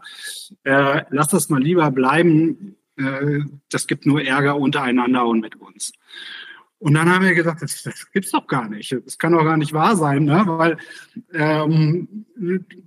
Äh, 0.63 1.05
lass 1.09 1.29
das 1.29 1.49
mal 1.49 1.61
lieber 1.61 1.89
bleiben. 1.89 2.75
Äh, 2.97 3.39
das 3.71 3.87
gibt 3.87 4.05
nur 4.05 4.21
Ärger 4.21 4.57
untereinander 4.57 5.25
und 5.25 5.39
mit 5.39 5.55
uns. 5.55 5.93
Und 6.83 6.95
dann 6.95 7.09
haben 7.09 7.23
wir 7.23 7.33
gesagt, 7.33 7.61
das, 7.61 7.81
das 7.83 8.11
gibt's 8.11 8.31
doch 8.31 8.45
gar 8.45 8.67
nicht. 8.67 8.93
Das 9.05 9.17
kann 9.17 9.31
doch 9.31 9.45
gar 9.45 9.55
nicht 9.55 9.71
wahr 9.71 9.95
sein, 9.95 10.25
ne? 10.25 10.43
weil 10.45 10.75
ähm, 11.33 12.25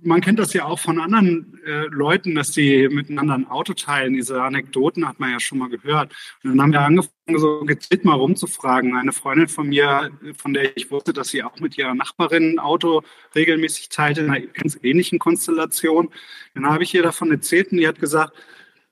man 0.03 0.21
kennt 0.21 0.37
das 0.37 0.53
ja 0.53 0.65
auch 0.65 0.77
von 0.77 0.99
anderen 0.99 1.59
äh, 1.65 1.87
Leuten, 1.87 2.35
dass 2.35 2.53
sie 2.53 2.89
miteinander 2.89 3.33
ein 3.33 3.47
Auto 3.47 3.73
teilen. 3.73 4.13
Diese 4.13 4.39
Anekdoten 4.39 5.07
hat 5.07 5.19
man 5.19 5.31
ja 5.31 5.39
schon 5.39 5.57
mal 5.57 5.69
gehört. 5.69 6.13
Und 6.43 6.51
dann 6.51 6.61
haben 6.61 6.73
wir 6.73 6.81
angefangen, 6.81 7.39
so 7.39 7.61
gezielt 7.61 8.05
mal 8.05 8.13
rumzufragen. 8.13 8.95
Eine 8.95 9.13
Freundin 9.13 9.47
von 9.47 9.67
mir, 9.67 10.11
von 10.37 10.53
der 10.53 10.77
ich 10.77 10.91
wusste, 10.91 11.11
dass 11.11 11.29
sie 11.29 11.41
auch 11.41 11.59
mit 11.59 11.75
ihrer 11.75 11.95
Nachbarin 11.95 12.53
ein 12.53 12.59
Auto 12.59 13.01
regelmäßig 13.33 13.89
teilt, 13.89 14.19
in 14.19 14.29
einer 14.29 14.45
ganz 14.45 14.77
ähnlichen 14.83 15.17
Konstellation. 15.17 16.09
Dann 16.53 16.67
habe 16.67 16.83
ich 16.83 16.93
ihr 16.93 17.01
davon 17.01 17.31
erzählt 17.31 17.71
und 17.71 17.79
die 17.79 17.87
hat 17.87 17.99
gesagt, 17.99 18.33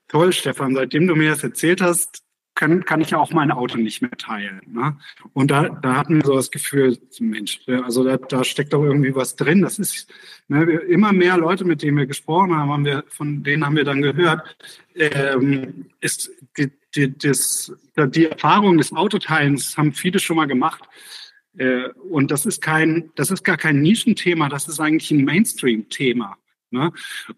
toll, 0.08 0.32
Stefan, 0.32 0.74
seitdem 0.74 1.06
du 1.06 1.14
mir 1.14 1.30
das 1.30 1.44
erzählt 1.44 1.80
hast, 1.80 2.25
kann, 2.56 2.84
kann 2.84 3.00
ich 3.00 3.10
ja 3.10 3.18
auch 3.18 3.30
mein 3.30 3.52
Auto 3.52 3.76
nicht 3.76 4.02
mehr 4.02 4.10
teilen. 4.10 4.60
Ne? 4.66 4.96
Und 5.34 5.50
da, 5.50 5.68
da 5.68 5.94
hatten 5.94 6.16
wir 6.16 6.24
so 6.24 6.34
das 6.34 6.50
Gefühl, 6.50 6.98
Mensch, 7.20 7.60
also 7.68 8.02
da, 8.02 8.16
da 8.16 8.42
steckt 8.42 8.72
doch 8.72 8.82
irgendwie 8.82 9.14
was 9.14 9.36
drin. 9.36 9.62
Das 9.62 9.78
ist 9.78 10.12
ne, 10.48 10.64
immer 10.64 11.12
mehr 11.12 11.36
Leute, 11.36 11.64
mit 11.64 11.82
denen 11.82 11.98
wir 11.98 12.06
gesprochen 12.06 12.56
haben, 12.56 12.72
haben 12.72 12.84
wir, 12.84 13.04
von 13.08 13.44
denen 13.44 13.64
haben 13.64 13.76
wir 13.76 13.84
dann 13.84 14.02
gehört, 14.02 14.56
ähm, 14.94 15.86
ist 16.00 16.30
die, 16.56 16.72
die, 16.96 17.16
das, 17.16 17.72
die 17.96 18.26
Erfahrung 18.26 18.78
des 18.78 18.92
Autoteilens 18.92 19.76
haben 19.76 19.92
viele 19.92 20.18
schon 20.18 20.36
mal 20.36 20.46
gemacht. 20.46 20.82
Äh, 21.58 21.90
und 22.10 22.30
das 22.30 22.46
ist 22.46 22.62
kein, 22.62 23.10
das 23.16 23.30
ist 23.30 23.44
gar 23.44 23.58
kein 23.58 23.82
Nischenthema, 23.82 24.48
das 24.48 24.66
ist 24.66 24.80
eigentlich 24.80 25.10
ein 25.10 25.24
Mainstream-Thema. 25.24 26.38
Ne? 26.76 26.92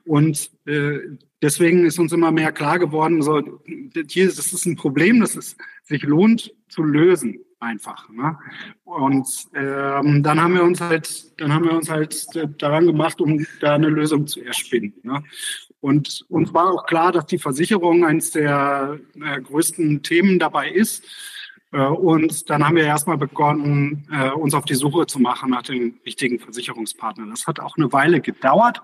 Und 0.05 0.51
äh, 0.67 0.99
deswegen 1.41 1.87
ist 1.87 1.99
uns 1.99 2.13
immer 2.13 2.31
mehr 2.33 2.53
klar 2.53 2.79
geworden, 2.79 3.23
so, 3.23 3.41
hier, 4.09 4.27
das 4.27 4.53
ist 4.53 4.67
ein 4.67 4.77
Problem, 4.77 5.21
das 5.21 5.37
es 5.37 5.57
sich 5.85 6.03
lohnt 6.03 6.53
zu 6.69 6.83
lösen 6.83 7.39
einfach. 7.61 8.09
Ne? 8.11 8.39
Und 8.85 9.29
ähm, 9.55 10.23
dann 10.23 10.41
haben 10.41 10.55
wir 10.55 10.63
uns 10.63 10.81
halt, 10.81 11.41
dann 11.41 11.53
haben 11.53 11.65
wir 11.65 11.73
uns 11.73 11.91
halt 11.91 12.27
daran 12.59 12.87
gemacht, 12.87 13.21
um 13.21 13.47
da 13.61 13.75
eine 13.75 13.89
Lösung 13.89 14.27
zu 14.27 14.43
erspinnen. 14.43 14.95
Ne? 15.03 15.23
Und 15.81 16.25
uns 16.29 16.53
war 16.53 16.73
auch 16.73 16.87
klar, 16.87 17.13
dass 17.13 17.27
die 17.27 17.39
Versicherung 17.39 18.05
eines 18.05 18.33
der 18.33 18.99
äh, 19.21 19.41
größten 19.41 20.03
Themen 20.03 20.39
dabei 20.39 20.71
ist. 20.71 21.05
Äh, 21.73 21.81
und 21.81 22.49
dann 22.51 22.65
haben 22.65 22.77
wir 22.77 22.85
erstmal 22.85 23.19
begonnen, 23.19 24.07
äh, 24.13 24.31
uns 24.31 24.55
auf 24.55 24.65
die 24.65 24.75
Suche 24.75 25.07
zu 25.07 25.19
machen 25.19 25.51
nach 25.51 25.63
dem 25.63 25.95
richtigen 26.05 26.39
Versicherungspartner. 26.39 27.27
Das 27.27 27.47
hat 27.47 27.61
auch 27.61 27.77
eine 27.77 27.93
Weile 27.93 28.21
gedauert, 28.21 28.81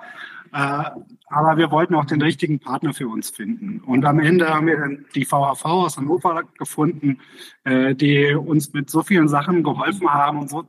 äh, 0.53 0.85
aber 1.27 1.57
wir 1.57 1.71
wollten 1.71 1.95
auch 1.95 2.05
den 2.05 2.21
richtigen 2.23 2.61
Partner 2.61 2.93
für 2.93 3.09
uns 3.09 3.31
finden. 3.31 3.81
Und 3.81 4.05
am 4.05 4.21
Ende 4.21 4.53
haben 4.53 4.67
wir 4.67 4.79
dann 4.79 5.07
die 5.15 5.25
VHV 5.25 5.65
aus 5.65 5.97
Hannover 5.97 6.45
gefunden, 6.59 7.19
die 7.67 8.35
uns 8.35 8.73
mit 8.73 8.89
so 8.89 9.03
vielen 9.03 9.27
Sachen 9.27 9.65
geholfen 9.65 10.09
haben 10.09 10.39
und 10.39 10.51
so 10.51 10.69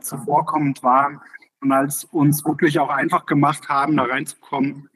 zuvorkommend 0.00 0.82
waren 0.84 1.20
und 1.60 1.72
als 1.72 2.04
uns 2.04 2.44
wirklich 2.44 2.78
auch 2.78 2.90
einfach 2.90 3.26
gemacht 3.26 3.68
haben, 3.68 3.96
da 3.96 4.04
reinzukommen, 4.04 4.88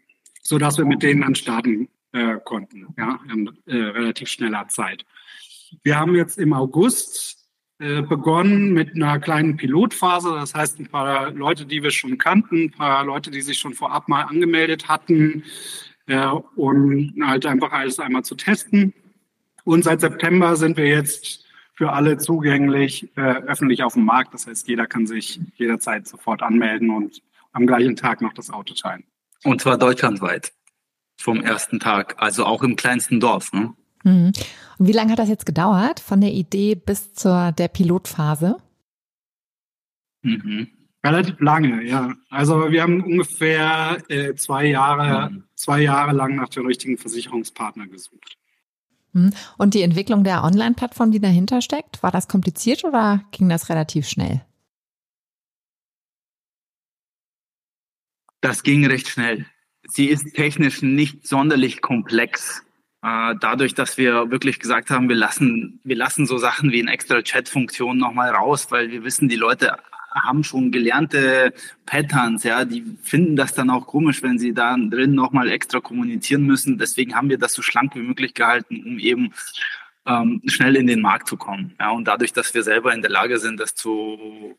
so 0.42 0.58
dass 0.58 0.78
wir 0.78 0.84
mit 0.84 1.02
denen 1.02 1.22
dann 1.22 1.34
starten 1.34 1.88
konnten, 2.44 2.94
ja, 2.96 3.18
in 3.32 3.48
relativ 3.66 4.28
schneller 4.28 4.68
Zeit. 4.68 5.04
Wir 5.82 5.98
haben 5.98 6.14
jetzt 6.14 6.38
im 6.38 6.52
August 6.52 7.40
äh, 7.78 8.02
begonnen 8.02 8.72
mit 8.72 8.94
einer 8.94 9.18
kleinen 9.18 9.56
Pilotphase. 9.56 10.30
Das 10.34 10.54
heißt, 10.54 10.78
ein 10.80 10.88
paar 10.88 11.30
Leute, 11.30 11.64
die 11.64 11.82
wir 11.82 11.90
schon 11.90 12.18
kannten, 12.18 12.64
ein 12.64 12.70
paar 12.70 13.04
Leute, 13.04 13.30
die 13.30 13.40
sich 13.40 13.58
schon 13.58 13.74
vorab 13.74 14.08
mal 14.08 14.22
angemeldet 14.22 14.88
hatten 14.88 15.44
äh, 16.06 16.26
und 16.56 17.14
halt 17.22 17.46
einfach 17.46 17.72
alles 17.72 17.98
einmal 17.98 18.22
zu 18.22 18.34
testen. 18.34 18.92
Und 19.64 19.84
seit 19.84 20.00
September 20.00 20.56
sind 20.56 20.76
wir 20.76 20.86
jetzt 20.86 21.46
für 21.72 21.92
alle 21.92 22.18
zugänglich 22.18 23.08
äh, 23.16 23.20
öffentlich 23.20 23.82
auf 23.82 23.94
dem 23.94 24.04
Markt. 24.04 24.34
Das 24.34 24.46
heißt, 24.46 24.68
jeder 24.68 24.86
kann 24.86 25.06
sich 25.06 25.40
jederzeit 25.56 26.06
sofort 26.06 26.42
anmelden 26.42 26.90
und 26.90 27.22
am 27.52 27.66
gleichen 27.66 27.96
Tag 27.96 28.20
noch 28.20 28.34
das 28.34 28.50
Auto 28.50 28.74
teilen. 28.74 29.04
Und 29.44 29.62
zwar 29.62 29.78
deutschlandweit 29.78 30.52
vom 31.16 31.40
ersten 31.40 31.80
Tag, 31.80 32.16
also 32.18 32.44
auch 32.44 32.62
im 32.62 32.76
kleinsten 32.76 33.20
Dorf. 33.20 33.52
Ne? 33.54 33.72
Mhm. 34.04 34.32
Und 34.78 34.88
wie 34.88 34.92
lange 34.92 35.12
hat 35.12 35.18
das 35.18 35.28
jetzt 35.28 35.46
gedauert, 35.46 36.00
von 36.00 36.20
der 36.20 36.32
Idee 36.32 36.74
bis 36.74 37.12
zur 37.14 37.52
der 37.52 37.68
Pilotphase? 37.68 38.56
Mhm. 40.22 40.68
Relativ 41.02 41.40
lange, 41.40 41.82
ja. 41.82 42.14
Also 42.28 42.70
wir 42.70 42.82
haben 42.82 43.02
ungefähr 43.02 44.02
äh, 44.08 44.34
zwei 44.34 44.66
Jahre, 44.66 45.30
mhm. 45.30 45.44
zwei 45.54 45.80
Jahre 45.80 46.12
lang 46.12 46.36
nach 46.36 46.50
dem 46.50 46.66
richtigen 46.66 46.98
Versicherungspartner 46.98 47.86
gesucht. 47.86 48.36
Mhm. 49.12 49.32
Und 49.56 49.74
die 49.74 49.82
Entwicklung 49.82 50.24
der 50.24 50.44
Online-Plattform, 50.44 51.10
die 51.10 51.20
dahinter 51.20 51.62
steckt, 51.62 52.02
war 52.02 52.10
das 52.10 52.28
kompliziert 52.28 52.84
oder 52.84 53.24
ging 53.30 53.48
das 53.48 53.70
relativ 53.70 54.06
schnell? 54.08 54.42
Das 58.42 58.62
ging 58.62 58.86
recht 58.86 59.08
schnell. 59.08 59.46
Sie 59.86 60.06
ist 60.06 60.34
technisch 60.34 60.82
nicht 60.82 61.26
sonderlich 61.26 61.80
komplex. 61.82 62.62
Äh, 63.02 63.34
dadurch, 63.40 63.74
dass 63.74 63.96
wir 63.96 64.30
wirklich 64.30 64.60
gesagt 64.60 64.90
haben, 64.90 65.08
wir 65.08 65.16
lassen, 65.16 65.80
wir 65.84 65.96
lassen 65.96 66.26
so 66.26 66.36
Sachen 66.36 66.70
wie 66.70 66.82
eine 66.82 66.92
extra 66.92 67.22
Chat-Funktion 67.22 67.96
nochmal 67.96 68.30
raus, 68.30 68.70
weil 68.70 68.90
wir 68.90 69.04
wissen, 69.04 69.28
die 69.28 69.36
Leute 69.36 69.78
haben 70.12 70.44
schon 70.44 70.72
gelernte 70.72 71.54
Patterns, 71.86 72.42
ja, 72.42 72.64
die 72.64 72.84
finden 73.02 73.36
das 73.36 73.54
dann 73.54 73.70
auch 73.70 73.86
komisch, 73.86 74.22
wenn 74.22 74.38
sie 74.38 74.52
da 74.52 74.76
drin 74.76 75.14
nochmal 75.14 75.48
extra 75.48 75.80
kommunizieren 75.80 76.44
müssen. 76.44 76.78
Deswegen 76.78 77.14
haben 77.14 77.30
wir 77.30 77.38
das 77.38 77.54
so 77.54 77.62
schlank 77.62 77.94
wie 77.94 78.02
möglich 78.02 78.34
gehalten, 78.34 78.82
um 78.84 78.98
eben 78.98 79.32
ähm, 80.06 80.42
schnell 80.46 80.76
in 80.76 80.86
den 80.86 81.00
Markt 81.00 81.28
zu 81.28 81.36
kommen. 81.36 81.74
Ja, 81.78 81.90
und 81.90 82.06
dadurch, 82.06 82.32
dass 82.32 82.52
wir 82.54 82.62
selber 82.62 82.92
in 82.92 83.02
der 83.02 83.10
Lage 83.10 83.38
sind, 83.38 83.60
das 83.60 83.74
zu 83.74 84.58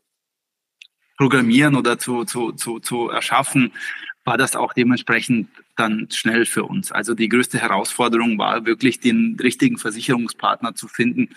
programmieren 1.17 1.75
oder 1.75 1.99
zu, 1.99 2.23
zu, 2.23 2.53
zu, 2.53 2.79
zu 2.79 3.09
erschaffen, 3.09 3.73
war 4.23 4.37
das 4.37 4.55
auch 4.55 4.73
dementsprechend 4.73 5.49
dann 5.75 6.07
schnell 6.11 6.45
für 6.45 6.63
uns. 6.63 6.91
Also 6.91 7.13
die 7.13 7.29
größte 7.29 7.59
Herausforderung 7.59 8.37
war 8.37 8.65
wirklich 8.65 8.99
den 8.99 9.37
richtigen 9.41 9.77
Versicherungspartner 9.77 10.75
zu 10.75 10.87
finden 10.87 11.29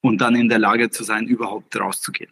und 0.00 0.20
dann 0.20 0.36
in 0.36 0.48
der 0.48 0.58
Lage 0.58 0.90
zu 0.90 1.04
sein, 1.04 1.26
überhaupt 1.26 1.78
rauszugehen. 1.78 2.30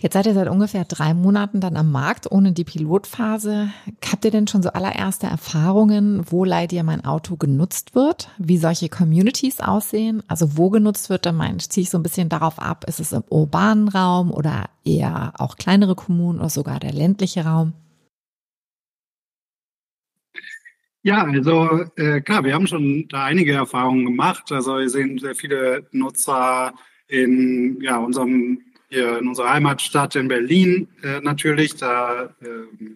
Jetzt 0.00 0.12
seid 0.12 0.26
ihr 0.26 0.34
seit 0.34 0.48
ungefähr 0.48 0.84
drei 0.84 1.12
Monaten 1.12 1.60
dann 1.60 1.76
am 1.76 1.90
Markt 1.90 2.30
ohne 2.30 2.52
die 2.52 2.62
Pilotphase. 2.62 3.70
Habt 4.08 4.24
ihr 4.24 4.30
denn 4.30 4.46
schon 4.46 4.62
so 4.62 4.68
allererste 4.70 5.26
Erfahrungen, 5.26 6.22
wo 6.30 6.44
Leih 6.44 6.68
dir 6.68 6.84
mein 6.84 7.04
Auto 7.04 7.34
genutzt 7.34 7.96
wird? 7.96 8.30
Wie 8.38 8.58
solche 8.58 8.88
Communities 8.88 9.58
aussehen? 9.58 10.22
Also 10.28 10.56
wo 10.56 10.70
genutzt 10.70 11.10
wird, 11.10 11.26
da 11.26 11.34
ziehe 11.58 11.82
ich 11.82 11.90
so 11.90 11.98
ein 11.98 12.04
bisschen 12.04 12.28
darauf 12.28 12.60
ab, 12.60 12.84
ist 12.86 13.00
es 13.00 13.12
im 13.12 13.24
urbanen 13.28 13.88
Raum 13.88 14.30
oder 14.30 14.66
eher 14.84 15.32
auch 15.36 15.56
kleinere 15.56 15.96
Kommunen 15.96 16.38
oder 16.38 16.50
sogar 16.50 16.78
der 16.78 16.92
ländliche 16.92 17.44
Raum? 17.44 17.72
Ja, 21.02 21.24
also 21.24 21.86
äh, 21.96 22.20
klar, 22.20 22.44
wir 22.44 22.54
haben 22.54 22.66
schon 22.66 23.06
da 23.08 23.24
einige 23.24 23.52
Erfahrungen 23.52 24.04
gemacht. 24.04 24.50
Also 24.50 24.78
wir 24.78 24.90
sehen 24.90 25.18
sehr 25.18 25.34
viele 25.34 25.86
Nutzer 25.92 26.74
in 27.06 27.80
ja, 27.80 27.98
unserem, 27.98 28.60
hier 28.88 29.18
in 29.18 29.28
unserer 29.28 29.52
Heimatstadt 29.52 30.16
in 30.16 30.28
Berlin 30.28 30.88
äh, 31.02 31.20
natürlich. 31.20 31.76
Da 31.76 32.34
äh, 32.40 32.86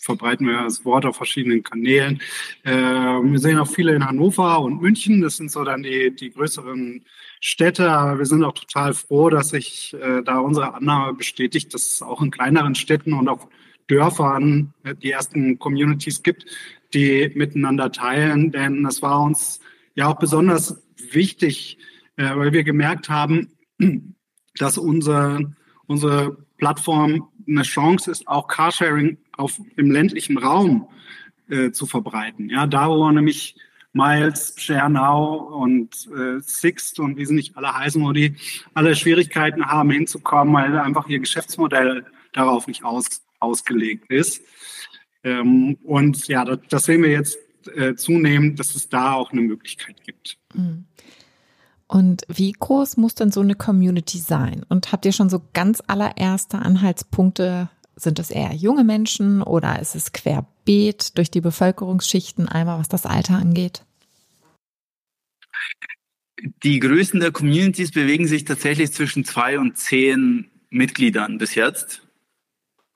verbreiten 0.00 0.46
wir 0.46 0.62
das 0.62 0.84
Wort 0.84 1.06
auf 1.06 1.16
verschiedenen 1.16 1.62
Kanälen. 1.62 2.20
Äh, 2.64 2.72
wir 2.72 3.38
sehen 3.38 3.58
auch 3.58 3.66
viele 3.68 3.94
in 3.94 4.06
Hannover 4.06 4.60
und 4.60 4.80
München. 4.80 5.22
Das 5.22 5.38
sind 5.38 5.50
so 5.50 5.64
dann 5.64 5.82
die, 5.82 6.14
die 6.14 6.30
größeren 6.30 7.02
Städte. 7.40 7.90
Aber 7.90 8.18
wir 8.18 8.26
sind 8.26 8.44
auch 8.44 8.54
total 8.54 8.92
froh, 8.92 9.30
dass 9.30 9.48
sich 9.48 9.96
äh, 10.00 10.22
da 10.22 10.38
unsere 10.38 10.74
Annahme 10.74 11.14
bestätigt, 11.14 11.72
dass 11.72 11.94
es 11.94 12.02
auch 12.02 12.20
in 12.20 12.30
kleineren 12.30 12.74
Städten 12.74 13.14
und 13.14 13.28
auch 13.28 13.48
Dörfern 13.88 14.74
äh, 14.84 14.94
die 14.94 15.10
ersten 15.10 15.58
Communities 15.58 16.22
gibt, 16.22 16.46
die 16.94 17.30
miteinander 17.34 17.92
teilen. 17.92 18.50
Denn 18.52 18.82
das 18.84 19.02
war 19.02 19.22
uns 19.22 19.60
ja 19.94 20.08
auch 20.08 20.18
besonders 20.18 20.82
wichtig, 21.12 21.78
äh, 22.16 22.34
weil 22.36 22.52
wir 22.52 22.64
gemerkt 22.64 23.08
haben, 23.08 23.52
dass 24.56 24.78
unsere, 24.78 25.54
unsere 25.86 26.36
Plattform 26.56 27.28
eine 27.46 27.62
Chance 27.62 28.10
ist, 28.10 28.28
auch 28.28 28.48
Carsharing 28.48 29.18
auf, 29.36 29.58
im 29.76 29.90
ländlichen 29.90 30.38
Raum 30.38 30.88
äh, 31.48 31.70
zu 31.70 31.86
verbreiten. 31.86 32.50
Ja, 32.50 32.66
da 32.66 32.88
wo 32.88 33.10
nämlich 33.10 33.56
Miles, 33.92 34.54
Schernau 34.58 35.36
und 35.36 36.08
äh, 36.14 36.40
Sixt 36.40 37.00
und 37.00 37.16
wie 37.16 37.24
sie 37.24 37.34
nicht 37.34 37.56
alle 37.56 37.72
heißen, 37.74 38.02
wo 38.02 38.12
die 38.12 38.36
alle 38.74 38.94
Schwierigkeiten 38.94 39.66
haben 39.66 39.90
hinzukommen, 39.90 40.54
weil 40.54 40.78
einfach 40.78 41.08
ihr 41.08 41.20
Geschäftsmodell 41.20 42.04
darauf 42.32 42.66
nicht 42.66 42.84
aus, 42.84 43.22
ausgelegt 43.40 44.10
ist. 44.10 44.42
Ähm, 45.24 45.76
und 45.84 46.28
ja, 46.28 46.44
das, 46.44 46.58
das, 46.68 46.84
sehen 46.84 47.02
wir 47.02 47.10
jetzt 47.10 47.38
äh, 47.74 47.94
zunehmend, 47.94 48.58
dass 48.60 48.74
es 48.74 48.88
da 48.88 49.12
auch 49.12 49.32
eine 49.32 49.40
Möglichkeit 49.40 50.02
gibt. 50.04 50.38
Mhm. 50.54 50.84
Und 51.88 52.22
wie 52.28 52.52
groß 52.52 52.98
muss 52.98 53.14
denn 53.14 53.32
so 53.32 53.40
eine 53.40 53.54
Community 53.54 54.18
sein? 54.18 54.64
Und 54.68 54.92
habt 54.92 55.06
ihr 55.06 55.12
schon 55.12 55.30
so 55.30 55.42
ganz 55.54 55.82
allererste 55.86 56.58
Anhaltspunkte? 56.58 57.70
Sind 57.96 58.18
es 58.18 58.30
eher 58.30 58.54
junge 58.54 58.84
Menschen 58.84 59.42
oder 59.42 59.80
ist 59.80 59.96
es 59.96 60.12
querbeet 60.12 61.16
durch 61.18 61.30
die 61.30 61.40
Bevölkerungsschichten 61.40 62.48
einmal, 62.48 62.78
was 62.78 62.88
das 62.88 63.06
Alter 63.06 63.34
angeht? 63.34 63.84
Die 66.62 66.78
Größen 66.78 67.18
der 67.18 67.32
Communities 67.32 67.90
bewegen 67.90 68.28
sich 68.28 68.44
tatsächlich 68.44 68.92
zwischen 68.92 69.24
zwei 69.24 69.58
und 69.58 69.76
zehn 69.76 70.48
Mitgliedern 70.70 71.38
bis 71.38 71.54
jetzt. 71.54 72.07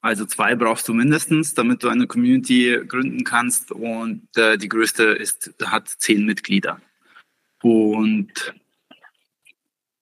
Also 0.03 0.27
zwei 0.27 0.57
brauchst 0.57 0.89
du 0.89 0.95
mindestens, 0.95 1.55
damit 1.55 1.85
du 1.85 1.89
eine 1.89 2.09
Community 2.09 2.81
gründen 2.87 3.23
kannst. 3.23 3.71
Und 3.71 4.27
äh, 4.37 4.59
die 4.59 4.69
größte 4.69 5.05
ist, 5.05 5.55
hat 5.65 5.89
zehn 5.89 6.27
Mitglieder. 6.27 6.81
Und 7.63 8.53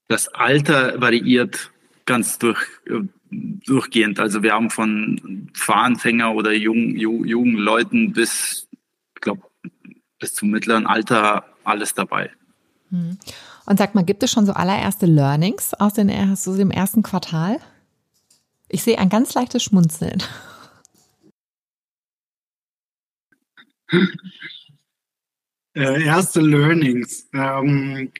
das 0.08 0.28
Alter 0.28 0.98
variiert 1.00 1.70
ganz 2.06 2.38
durch, 2.38 2.60
äh, 2.86 3.02
durchgehend. 3.30 4.18
Also 4.18 4.42
wir 4.42 4.54
haben 4.54 4.70
von 4.70 5.50
Fahranfänger 5.54 6.34
oder 6.34 6.52
jungen, 6.52 6.96
jungen 6.96 7.56
Leuten 7.56 8.14
bis, 8.14 8.68
ich 9.14 9.20
glaube, 9.20 9.42
bis 10.18 10.34
zum 10.34 10.48
mittleren 10.50 10.86
Alter 10.86 11.44
alles 11.62 11.92
dabei. 11.92 12.30
Hm. 12.88 13.18
Und 13.66 13.78
sag 13.78 13.94
mal, 13.94 14.02
gibt 14.02 14.22
es 14.22 14.32
schon 14.32 14.46
so 14.46 14.52
allererste 14.52 15.04
Learnings 15.04 15.74
aus, 15.74 15.92
den, 15.92 16.10
aus 16.10 16.44
dem 16.44 16.70
ersten 16.70 17.02
Quartal? 17.02 17.60
Ich 18.72 18.84
sehe 18.84 18.98
ein 18.98 19.08
ganz 19.08 19.34
leichtes 19.34 19.64
Schmunzeln. 19.64 20.22
Äh, 25.74 26.04
erste 26.04 26.40
Learnings. 26.40 27.28
Ähm, 27.32 28.12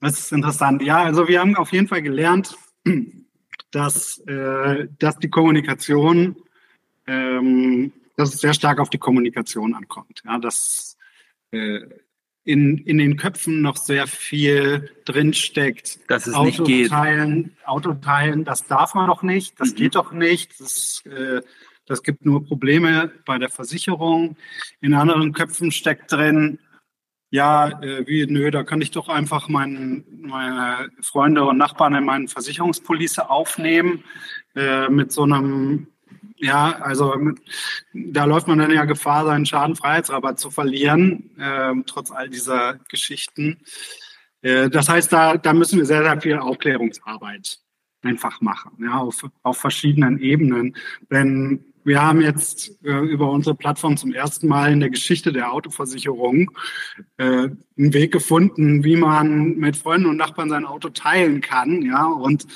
das 0.00 0.18
ist 0.18 0.32
interessant. 0.32 0.82
Ja, 0.82 1.02
also 1.04 1.28
wir 1.28 1.40
haben 1.40 1.56
auf 1.56 1.72
jeden 1.72 1.86
Fall 1.86 2.02
gelernt, 2.02 2.56
dass, 3.70 4.18
äh, 4.26 4.88
dass 4.98 5.18
die 5.18 5.30
Kommunikation, 5.30 6.36
ähm, 7.06 7.92
dass 8.16 8.34
es 8.34 8.40
sehr 8.40 8.54
stark 8.54 8.80
auf 8.80 8.90
die 8.90 8.98
Kommunikation 8.98 9.74
ankommt. 9.74 10.22
Ja, 10.24 10.38
dass 10.38 10.96
äh, 11.52 11.80
in, 12.48 12.78
in 12.78 12.96
den 12.96 13.18
Köpfen 13.18 13.60
noch 13.60 13.76
sehr 13.76 14.06
viel 14.06 14.90
drinsteckt. 15.04 16.10
Dass 16.10 16.26
es 16.26 16.38
nicht 16.38 16.64
geht. 16.64 16.90
Autoteilen, 17.66 18.46
das 18.46 18.66
darf 18.66 18.94
man 18.94 19.06
doch 19.06 19.22
nicht, 19.22 19.60
das 19.60 19.72
mhm. 19.72 19.76
geht 19.76 19.94
doch 19.94 20.12
nicht, 20.12 20.58
das, 20.58 21.02
äh, 21.04 21.42
das 21.84 22.02
gibt 22.02 22.24
nur 22.24 22.46
Probleme 22.46 23.12
bei 23.26 23.36
der 23.36 23.50
Versicherung. 23.50 24.38
In 24.80 24.94
anderen 24.94 25.34
Köpfen 25.34 25.70
steckt 25.70 26.10
drin, 26.10 26.58
ja, 27.28 27.82
äh, 27.82 28.06
wie, 28.06 28.24
nö, 28.24 28.50
da 28.50 28.62
kann 28.62 28.80
ich 28.80 28.92
doch 28.92 29.10
einfach 29.10 29.50
mein, 29.50 30.06
meine 30.10 30.88
Freunde 31.02 31.44
und 31.44 31.58
Nachbarn 31.58 31.96
in 31.96 32.04
meine 32.06 32.28
Versicherungspolice 32.28 33.28
aufnehmen 33.28 34.04
äh, 34.54 34.88
mit 34.88 35.12
so 35.12 35.24
einem, 35.24 35.88
ja, 36.36 36.78
also 36.80 37.14
da 37.92 38.24
läuft 38.24 38.46
man 38.46 38.58
dann 38.58 38.70
ja 38.70 38.84
Gefahr, 38.84 39.24
seinen 39.24 39.46
Schadenfreiheitsrabatt 39.46 40.38
zu 40.38 40.50
verlieren, 40.50 41.30
äh, 41.38 41.74
trotz 41.86 42.10
all 42.10 42.28
dieser 42.28 42.78
Geschichten. 42.88 43.58
Äh, 44.42 44.70
das 44.70 44.88
heißt, 44.88 45.12
da, 45.12 45.36
da 45.36 45.52
müssen 45.52 45.78
wir 45.78 45.86
sehr, 45.86 46.02
sehr 46.02 46.20
viel 46.20 46.38
Aufklärungsarbeit 46.38 47.58
einfach 48.02 48.40
machen, 48.40 48.78
ja, 48.80 48.98
auf, 48.98 49.26
auf 49.42 49.58
verschiedenen 49.58 50.20
Ebenen. 50.20 50.76
Denn 51.10 51.64
wir 51.84 52.02
haben 52.02 52.20
jetzt 52.20 52.84
äh, 52.84 53.00
über 53.00 53.30
unsere 53.30 53.56
Plattform 53.56 53.96
zum 53.96 54.12
ersten 54.12 54.46
Mal 54.46 54.72
in 54.72 54.80
der 54.80 54.90
Geschichte 54.90 55.32
der 55.32 55.52
Autoversicherung 55.52 56.50
äh, 57.16 57.24
einen 57.24 57.58
Weg 57.76 58.12
gefunden, 58.12 58.84
wie 58.84 58.96
man 58.96 59.56
mit 59.56 59.76
Freunden 59.76 60.06
und 60.06 60.16
Nachbarn 60.16 60.50
sein 60.50 60.66
Auto 60.66 60.90
teilen 60.90 61.40
kann. 61.40 61.82
Ja, 61.82 62.06
und 62.06 62.46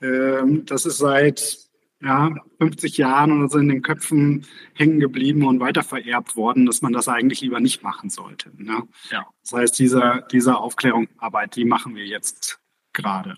äh, 0.00 0.42
das 0.64 0.86
ist 0.86 0.98
seit 0.98 1.65
ja, 2.02 2.34
50 2.58 2.98
Jahren 2.98 3.38
oder 3.38 3.48
so 3.48 3.58
in 3.58 3.68
den 3.68 3.82
Köpfen 3.82 4.46
hängen 4.74 5.00
geblieben 5.00 5.44
und 5.44 5.60
weiter 5.60 5.82
vererbt 5.82 6.36
worden, 6.36 6.66
dass 6.66 6.82
man 6.82 6.92
das 6.92 7.08
eigentlich 7.08 7.40
lieber 7.40 7.60
nicht 7.60 7.82
machen 7.82 8.10
sollte. 8.10 8.50
Ne? 8.56 8.82
Ja. 9.10 9.26
Das 9.42 9.52
heißt, 9.52 9.78
diese, 9.78 10.24
diese 10.30 10.58
Aufklärungsarbeit, 10.58 11.56
die 11.56 11.64
machen 11.64 11.94
wir 11.94 12.06
jetzt 12.06 12.60
gerade. 12.92 13.34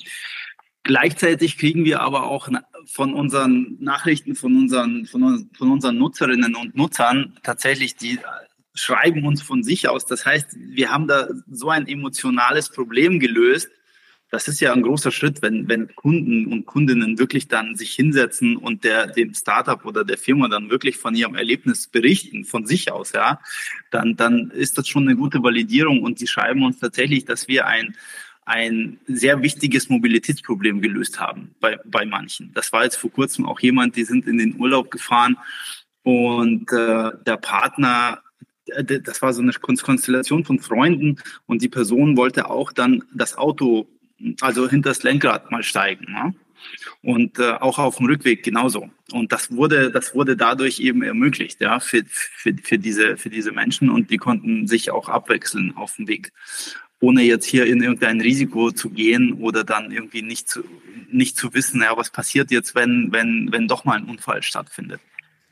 Gleichzeitig 0.83 1.59
kriegen 1.59 1.85
wir 1.85 2.01
aber 2.01 2.25
auch 2.25 2.49
von 2.87 3.13
unseren 3.13 3.77
Nachrichten, 3.79 4.35
von 4.35 4.57
unseren, 4.57 5.07
von, 5.07 5.51
von 5.57 5.71
unseren 5.71 5.99
Nutzerinnen 5.99 6.55
und 6.55 6.75
Nutzern 6.75 7.39
tatsächlich, 7.43 7.97
die 7.97 8.19
schreiben 8.75 9.27
uns 9.27 9.43
von 9.43 9.63
sich 9.63 9.89
aus. 9.89 10.07
Das 10.07 10.25
heißt, 10.25 10.57
wir 10.57 10.91
haben 10.91 11.07
da 11.07 11.29
so 11.51 11.69
ein 11.69 11.87
emotionales 11.87 12.71
Problem 12.71 13.21
gelöst. 13.21 13.69
Das 14.31 14.47
ist 14.47 14.61
ja 14.61 14.75
ein 14.75 14.83
großer 14.83 15.11
Schritt, 15.11 15.41
wenn, 15.41 15.69
wenn 15.69 15.95
Kunden 15.95 16.53
und 16.53 16.67
Kundinnen 16.67 17.19
wirklich 17.19 17.49
dann 17.49 17.77
sich 17.77 17.95
hinsetzen 17.95 18.57
und 18.57 18.85
der, 18.85 19.07
dem 19.07 19.33
Startup 19.33 19.83
oder 19.85 20.05
der 20.05 20.19
Firma 20.19 20.49
dann 20.49 20.71
wirklich 20.71 20.99
von 20.99 21.15
ihrem 21.15 21.35
Erlebnis 21.35 21.87
berichten, 21.87 22.45
von 22.45 22.67
sich 22.67 22.93
aus, 22.93 23.13
ja, 23.13 23.41
dann, 23.91 24.17
dann 24.17 24.51
ist 24.51 24.77
das 24.77 24.87
schon 24.87 25.09
eine 25.09 25.17
gute 25.17 25.43
Validierung 25.43 26.03
und 26.03 26.21
die 26.21 26.27
schreiben 26.27 26.63
uns 26.63 26.79
tatsächlich, 26.79 27.25
dass 27.25 27.49
wir 27.49 27.67
ein, 27.67 27.97
ein 28.45 28.99
sehr 29.07 29.43
wichtiges 29.43 29.89
Mobilitätsproblem 29.89 30.83
gelöst 30.83 31.21
haben 31.21 31.55
bei, 31.61 31.79
bei 31.85 32.05
manchen. 32.05 32.53
Das 32.55 32.73
war 32.73 32.85
jetzt 32.85 32.97
vor 32.97 33.11
kurzem 33.11 33.47
auch 33.47 33.61
jemand, 33.61 33.97
die 33.97 34.05
sind 34.05 34.27
in 34.27 34.39
den 34.39 34.59
Urlaub 34.59 34.91
gefahren 34.91 35.37
und 36.03 36.73
äh, 36.73 37.11
der 37.27 37.37
Partner, 37.37 38.23
äh, 38.67 38.85
das 39.01 39.21
war 39.23 39.33
so 39.33 39.43
eine 39.43 39.53
Konstellation 39.53 40.45
von 40.45 40.61
Freunden 40.61 41.17
und 41.47 41.63
die 41.63 41.69
Person 41.69 42.17
wollte 42.17 42.49
auch 42.51 42.73
dann 42.73 43.05
das 43.15 43.37
Auto, 43.37 43.87
also 44.41 44.69
hinter 44.69 44.91
das 44.91 45.03
Lenkrad 45.03 45.51
mal 45.51 45.63
steigen. 45.63 46.13
Ne? 46.13 46.35
Und 47.03 47.39
äh, 47.39 47.53
auch 47.53 47.79
auf 47.79 47.97
dem 47.97 48.07
Rückweg 48.07 48.43
genauso. 48.43 48.91
Und 49.13 49.33
das 49.33 49.51
wurde, 49.51 49.91
das 49.91 50.15
wurde 50.15 50.37
dadurch 50.37 50.81
eben 50.81 51.03
ermöglicht, 51.03 51.61
ja, 51.61 51.81
für, 51.81 52.05
für, 52.07 52.55
für, 52.63 52.79
diese, 52.79 53.17
für 53.17 53.31
diese 53.31 53.53
Menschen 53.53 53.91
und 53.91 54.11
die 54.11 54.19
konnten 54.19 54.67
sich 54.67 54.91
auch 54.91 55.09
abwechseln 55.09 55.77
auf 55.77 55.97
dem 55.97 56.09
Weg 56.09 56.33
ohne 57.01 57.23
jetzt 57.23 57.47
hier 57.47 57.67
in 57.67 57.83
irgendein 57.83 58.21
Risiko 58.21 58.71
zu 58.73 58.91
gehen 58.91 59.35
oder 59.35 59.65
dann 59.65 59.93
irgendwie 59.93 60.23
nicht 60.23 60.49
zu, 60.49 60.65
nicht 61.11 61.37
zu 61.37 61.55
wissen, 61.55 61.81
ja, 61.81 61.97
was 61.97 62.11
passiert 62.11 62.51
jetzt, 62.51 62.75
wenn, 62.75 63.13
wenn, 63.13 63.53
wenn 63.53 63.69
doch 63.69 63.85
mal 63.85 63.99
ein 63.99 64.05
Unfall 64.05 64.43
stattfindet. 64.43 65.01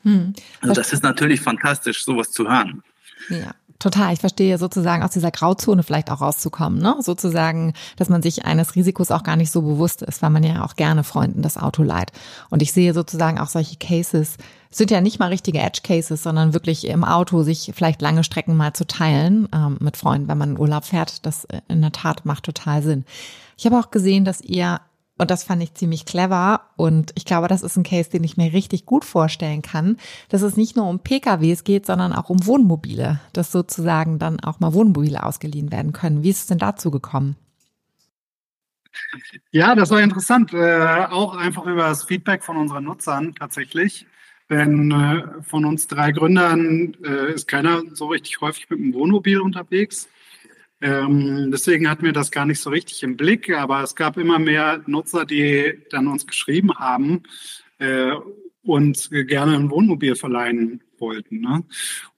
Hm. 0.03 0.35
Also 0.61 0.75
das 0.75 0.93
ist 0.93 1.03
natürlich 1.03 1.41
fantastisch, 1.41 2.05
sowas 2.05 2.33
zu 2.33 2.49
hören. 2.49 2.83
Ja. 3.29 3.55
Total, 3.79 4.15
ich 4.15 4.21
verstehe 4.21 4.57
sozusagen 4.57 5.03
aus 5.03 5.11
dieser 5.11 5.31
Grauzone 5.31 5.83
vielleicht 5.83 6.11
auch 6.11 6.21
rauszukommen, 6.21 6.81
ne? 6.81 6.97
Sozusagen, 7.01 7.75
dass 7.97 8.09
man 8.09 8.23
sich 8.23 8.47
eines 8.47 8.75
Risikos 8.75 9.11
auch 9.11 9.23
gar 9.23 9.37
nicht 9.37 9.51
so 9.51 9.63
bewusst 9.63 10.03
ist, 10.03 10.23
weil 10.23 10.31
man 10.31 10.43
ja 10.45 10.65
auch 10.65 10.77
gerne 10.77 11.05
Freunden 11.05 11.43
das 11.43 11.59
Auto 11.59 11.83
leiht. 11.83 12.13
Und 12.49 12.63
ich 12.63 12.73
sehe 12.73 12.95
sozusagen 12.95 13.39
auch 13.39 13.49
solche 13.49 13.77
Cases, 13.77 14.37
sind 14.71 14.91
ja 14.91 15.01
nicht 15.01 15.19
mal 15.19 15.29
richtige 15.29 15.59
Edge 15.59 15.81
Cases, 15.83 16.23
sondern 16.23 16.55
wirklich 16.55 16.87
im 16.87 17.05
Auto 17.05 17.43
sich 17.43 17.73
vielleicht 17.75 18.01
lange 18.01 18.25
Strecken 18.25 18.57
mal 18.57 18.73
zu 18.73 18.87
teilen 18.87 19.49
ähm, 19.53 19.77
mit 19.81 19.97
Freunden, 19.97 20.29
wenn 20.29 20.39
man 20.39 20.51
in 20.51 20.59
Urlaub 20.59 20.85
fährt. 20.85 21.27
Das 21.27 21.45
äh, 21.47 21.61
in 21.69 21.83
der 21.83 21.93
Tat 21.93 22.25
macht 22.25 22.45
total 22.45 22.83
Sinn. 22.83 23.05
Ich 23.59 23.67
habe 23.67 23.79
auch 23.79 23.91
gesehen, 23.91 24.25
dass 24.25 24.41
ihr 24.41 24.81
und 25.19 25.31
das 25.31 25.45
fand 25.45 25.63
ich 25.63 25.75
ziemlich 25.75 26.05
clever. 26.05 26.61
Und 26.77 27.13
ich 27.15 27.25
glaube, 27.25 27.49
das 27.49 27.63
ist 27.63 27.77
ein 27.77 27.85
Case, 27.85 28.11
den 28.11 28.25
ich 28.25 28.37
mir 28.37 28.53
richtig 28.53 28.85
gut 28.85 29.05
vorstellen 29.05 29.63
kann, 29.63 29.97
dass 30.29 30.43
es 30.43 30.57
nicht 30.57 30.77
nur 30.77 30.89
um 30.89 31.01
PKWs 31.01 31.65
geht, 31.65 31.87
sondern 31.87 32.13
auch 32.13 32.29
um 32.29 32.47
Wohnmobile, 32.47 33.21
dass 33.33 33.53
sozusagen 33.53 34.19
dann 34.19 34.41
auch 34.41 34.61
mal 34.61 34.75
Wohnmobile 34.75 35.23
ausgeliehen 35.23 35.73
werden 35.73 35.93
können. 35.93 36.23
Wie 36.23 36.31
ist 36.31 36.41
es 36.41 36.47
denn 36.47 36.59
dazu 36.59 36.91
gekommen? 36.91 37.37
Ja, 39.51 39.75
das 39.75 39.91
war 39.91 40.01
interessant. 40.01 40.53
Äh, 40.53 41.07
auch 41.11 41.37
einfach 41.37 41.65
über 41.67 41.89
das 41.89 42.05
Feedback 42.05 42.43
von 42.43 42.57
unseren 42.57 42.85
Nutzern 42.85 43.35
tatsächlich. 43.35 44.07
Denn 44.49 44.91
äh, 44.93 45.43
von 45.43 45.65
uns 45.65 45.89
drei 45.89 46.13
Gründern 46.13 46.97
äh, 47.05 47.33
ist 47.33 47.49
keiner 47.49 47.83
so 47.93 48.07
richtig 48.07 48.41
häufig 48.41 48.71
mit 48.71 48.79
dem 48.79 48.95
Wohnmobil 48.95 49.41
unterwegs. 49.41 50.09
Ähm, 50.81 51.51
deswegen 51.51 51.89
hatten 51.89 52.05
wir 52.05 52.13
das 52.13 52.31
gar 52.31 52.45
nicht 52.45 52.61
so 52.61 52.71
richtig 52.71 53.03
im 53.03 53.17
Blick, 53.17 53.51
aber 53.51 53.83
es 53.83 53.95
gab 53.95 54.17
immer 54.19 54.39
mehr 54.39 54.83
Nutzer, 54.87 55.25
die 55.25 55.83
dann 55.91 56.07
uns 56.07 56.27
geschrieben 56.27 56.75
haben 56.79 57.23
äh, 57.79 58.13
und 58.63 59.11
gerne 59.11 59.57
ein 59.57 59.71
Wohnmobil 59.71 60.17
verleihen 60.17 60.83
wollten. 60.99 61.41
Ne? 61.41 61.65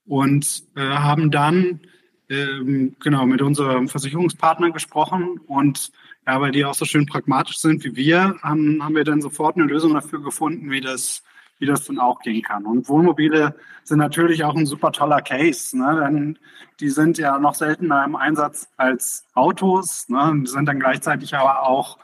Und 0.05 0.63
äh, 0.75 0.81
haben 0.81 1.31
dann 1.31 1.81
ähm, 2.29 2.95
genau 2.99 3.25
mit 3.25 3.41
unserem 3.41 3.87
Versicherungspartner 3.87 4.71
gesprochen 4.71 5.39
und 5.47 5.91
ja, 6.27 6.39
weil 6.39 6.51
die 6.51 6.65
auch 6.65 6.75
so 6.75 6.85
schön 6.85 7.05
pragmatisch 7.05 7.57
sind 7.57 7.83
wie 7.83 7.95
wir, 7.95 8.35
haben, 8.43 8.83
haben 8.83 8.95
wir 8.95 9.03
dann 9.03 9.21
sofort 9.21 9.55
eine 9.55 9.65
Lösung 9.65 9.93
dafür 9.93 10.21
gefunden, 10.21 10.69
wie 10.69 10.81
das 10.81 11.23
wie 11.59 11.65
das 11.65 11.85
dann 11.85 11.99
auch 11.99 12.19
gehen 12.21 12.41
kann. 12.41 12.65
Und 12.65 12.87
Wohnmobile 12.89 13.55
sind 13.83 13.99
natürlich 13.99 14.43
auch 14.43 14.55
ein 14.55 14.65
super 14.65 14.91
toller 14.91 15.21
Case, 15.21 15.77
ne? 15.77 16.01
denn 16.01 16.39
die 16.79 16.89
sind 16.89 17.17
ja 17.17 17.37
noch 17.37 17.53
seltener 17.53 18.03
im 18.05 18.15
Einsatz 18.15 18.69
als 18.77 19.27
Autos, 19.35 20.07
ne? 20.09 20.41
sind 20.45 20.65
dann 20.65 20.79
gleichzeitig 20.79 21.35
aber 21.35 21.63
auch, 21.63 21.97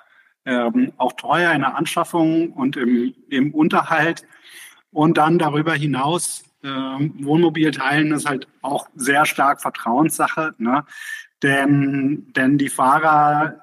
ähm, 0.46 0.92
auch 0.98 1.14
teuer 1.14 1.54
in 1.54 1.62
der 1.62 1.76
Anschaffung 1.76 2.52
und 2.52 2.78
im, 2.78 3.16
im 3.30 3.54
Unterhalt. 3.54 4.28
Und 4.92 5.18
dann 5.18 5.40
darüber 5.40 5.74
hinaus, 5.74 6.44
äh, 6.62 6.68
Wohnmobil 6.68 7.72
teilen 7.72 8.12
ist 8.12 8.28
halt 8.28 8.48
auch 8.62 8.88
sehr 8.96 9.26
stark 9.26 9.62
Vertrauenssache, 9.62 10.54
ne? 10.58 10.86
denn, 11.44 12.32
denn 12.36 12.58
die 12.58 12.70
Fahrer, 12.70 13.62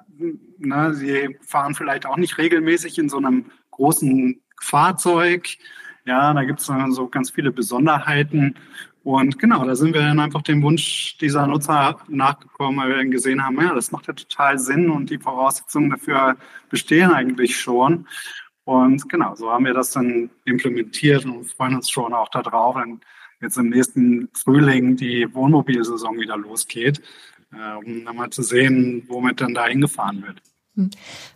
ne, 0.57 0.93
sie 0.93 1.37
fahren 1.41 1.75
vielleicht 1.75 2.05
auch 2.05 2.17
nicht 2.17 2.37
regelmäßig 2.37 2.97
in 2.97 3.09
so 3.09 3.17
einem 3.17 3.51
großen 3.71 4.41
Fahrzeug, 4.61 5.57
ja, 6.05 6.33
da 6.33 6.43
gibt 6.43 6.59
es 6.59 6.65
so 6.65 7.07
ganz 7.07 7.31
viele 7.31 7.51
Besonderheiten. 7.51 8.55
Und 9.03 9.37
genau, 9.37 9.65
da 9.65 9.75
sind 9.75 9.93
wir 9.93 10.01
dann 10.01 10.19
einfach 10.19 10.41
dem 10.43 10.63
Wunsch 10.63 11.17
dieser 11.17 11.45
Nutzer 11.45 11.97
nachgekommen, 12.07 12.79
weil 12.79 12.89
wir 12.89 12.97
dann 12.97 13.11
gesehen 13.11 13.43
haben, 13.43 13.59
ja, 13.59 13.73
das 13.73 13.91
macht 13.91 14.07
ja 14.07 14.13
total 14.13 14.57
Sinn 14.57 14.89
und 14.89 15.09
die 15.09 15.17
Voraussetzungen 15.17 15.89
dafür 15.89 16.37
bestehen 16.69 17.11
eigentlich 17.11 17.57
schon. 17.57 18.07
Und 18.63 19.09
genau, 19.09 19.35
so 19.35 19.51
haben 19.51 19.65
wir 19.65 19.73
das 19.73 19.91
dann 19.91 20.29
implementiert 20.45 21.25
und 21.25 21.45
freuen 21.45 21.75
uns 21.75 21.89
schon 21.89 22.13
auch 22.13 22.29
darauf, 22.29 22.77
wenn 22.77 23.01
jetzt 23.41 23.57
im 23.57 23.69
nächsten 23.69 24.29
Frühling 24.33 24.95
die 24.95 25.27
Wohnmobilsaison 25.33 26.17
wieder 26.17 26.37
losgeht, 26.37 27.01
äh, 27.51 27.75
um 27.75 28.05
dann 28.05 28.15
mal 28.15 28.29
zu 28.29 28.41
sehen, 28.41 29.03
womit 29.09 29.41
dann 29.41 29.53
da 29.53 29.65
hingefahren 29.65 30.23
wird. 30.23 30.41
Hm. 30.75 30.89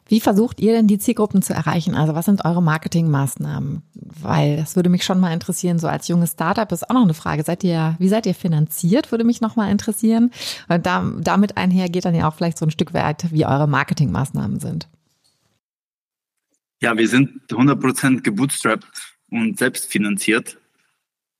Wie 0.07 0.19
versucht 0.19 0.59
ihr 0.59 0.73
denn 0.73 0.87
die 0.87 0.97
Zielgruppen 0.97 1.41
zu 1.41 1.53
erreichen? 1.53 1.93
Also 1.93 2.15
was 2.15 2.25
sind 2.25 2.43
eure 2.45 2.63
Marketingmaßnahmen? 2.63 3.83
Weil 3.93 4.57
das 4.57 4.75
würde 4.75 4.89
mich 4.89 5.03
schon 5.03 5.19
mal 5.19 5.31
interessieren, 5.31 5.77
so 5.77 5.87
als 5.87 6.07
junges 6.07 6.31
Startup 6.31 6.71
ist 6.71 6.89
auch 6.89 6.95
noch 6.95 7.03
eine 7.03 7.13
Frage. 7.13 7.43
Seid 7.43 7.63
ihr, 7.63 7.95
wie 7.99 8.07
seid 8.07 8.25
ihr 8.25 8.33
finanziert? 8.33 9.11
Würde 9.11 9.23
mich 9.23 9.41
noch 9.41 9.55
mal 9.55 9.69
interessieren. 9.69 10.31
Und 10.69 10.85
da, 10.85 11.11
damit 11.19 11.57
einher 11.57 11.89
geht 11.89 12.05
dann 12.05 12.15
ja 12.15 12.27
auch 12.27 12.33
vielleicht 12.33 12.57
so 12.57 12.65
ein 12.65 12.71
Stück 12.71 12.93
weit, 12.93 13.31
wie 13.31 13.45
eure 13.45 13.67
Marketingmaßnahmen 13.67 14.59
sind. 14.59 14.87
Ja, 16.81 16.97
wir 16.97 17.07
sind 17.07 17.41
100% 17.49 18.21
gebootstrapped 18.21 18.87
und 19.29 19.57
selbstfinanziert. 19.57 20.57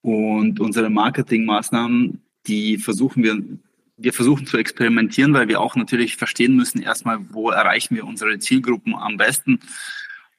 Und 0.02 0.60
unsere 0.60 0.90
Marketingmaßnahmen, 0.90 2.22
die 2.46 2.78
versuchen 2.78 3.24
wir 3.24 3.42
wir 3.98 4.14
versuchen 4.14 4.46
zu 4.46 4.58
experimentieren, 4.58 5.34
weil 5.34 5.48
wir 5.48 5.60
auch 5.60 5.76
natürlich 5.76 6.18
verstehen 6.18 6.56
müssen, 6.56 6.82
erstmal, 6.82 7.20
wo 7.32 7.50
erreichen 7.50 7.96
wir 7.96 8.06
unsere 8.06 8.38
Zielgruppen 8.40 8.96
am 8.96 9.18
besten. 9.18 9.60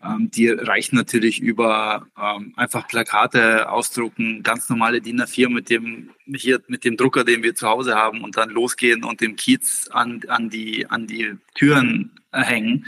Ähm, 0.03 0.31
die 0.31 0.49
reichen 0.49 0.95
natürlich 0.97 1.41
über 1.41 2.07
ähm, 2.17 2.55
einfach 2.57 2.87
Plakate 2.87 3.69
ausdrucken, 3.71 4.45
ganz 4.45 4.69
normale 4.69 5.01
DIN 5.01 5.21
A4 5.21 5.49
mit 5.49 5.71
dem, 5.71 6.11
hier, 6.27 6.63
mit 6.69 6.85
dem 6.85 6.97
Drucker, 6.97 7.25
den 7.25 7.43
wir 7.43 7.57
zu 7.57 7.69
Hause 7.69 7.97
haben 7.97 8.23
und 8.23 8.37
dann 8.37 8.51
losgehen 8.51 9.03
und 9.03 9.21
den 9.21 9.35
Kiez 9.35 9.89
an, 9.91 10.23
an, 10.29 10.51
die, 10.51 10.87
an 10.89 11.09
die 11.09 11.37
Türen 11.55 12.13
hängen. 12.33 12.87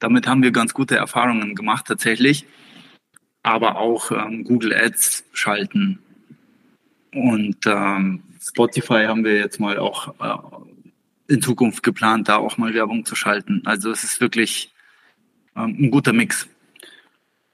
Damit 0.00 0.26
haben 0.26 0.42
wir 0.42 0.50
ganz 0.50 0.74
gute 0.74 0.96
Erfahrungen 0.96 1.54
gemacht 1.54 1.86
tatsächlich. 1.86 2.44
aber 3.42 3.76
auch 3.76 4.10
ähm, 4.10 4.44
Google 4.44 4.74
Ads 4.74 5.24
schalten. 5.32 6.00
Und 7.12 7.56
ähm, 7.66 8.22
Spotify 8.40 9.06
haben 9.06 9.24
wir 9.24 9.36
jetzt 9.36 9.60
mal 9.60 9.78
auch 9.78 10.14
äh, 10.20 11.32
in 11.32 11.42
Zukunft 11.42 11.82
geplant, 11.82 12.28
da 12.28 12.36
auch 12.36 12.56
mal 12.56 12.74
Werbung 12.74 13.04
zu 13.04 13.14
schalten. 13.14 13.62
Also 13.64 13.90
es 13.90 14.04
ist 14.04 14.20
wirklich 14.20 14.72
ähm, 15.56 15.76
ein 15.78 15.90
guter 15.90 16.12
Mix. 16.12 16.48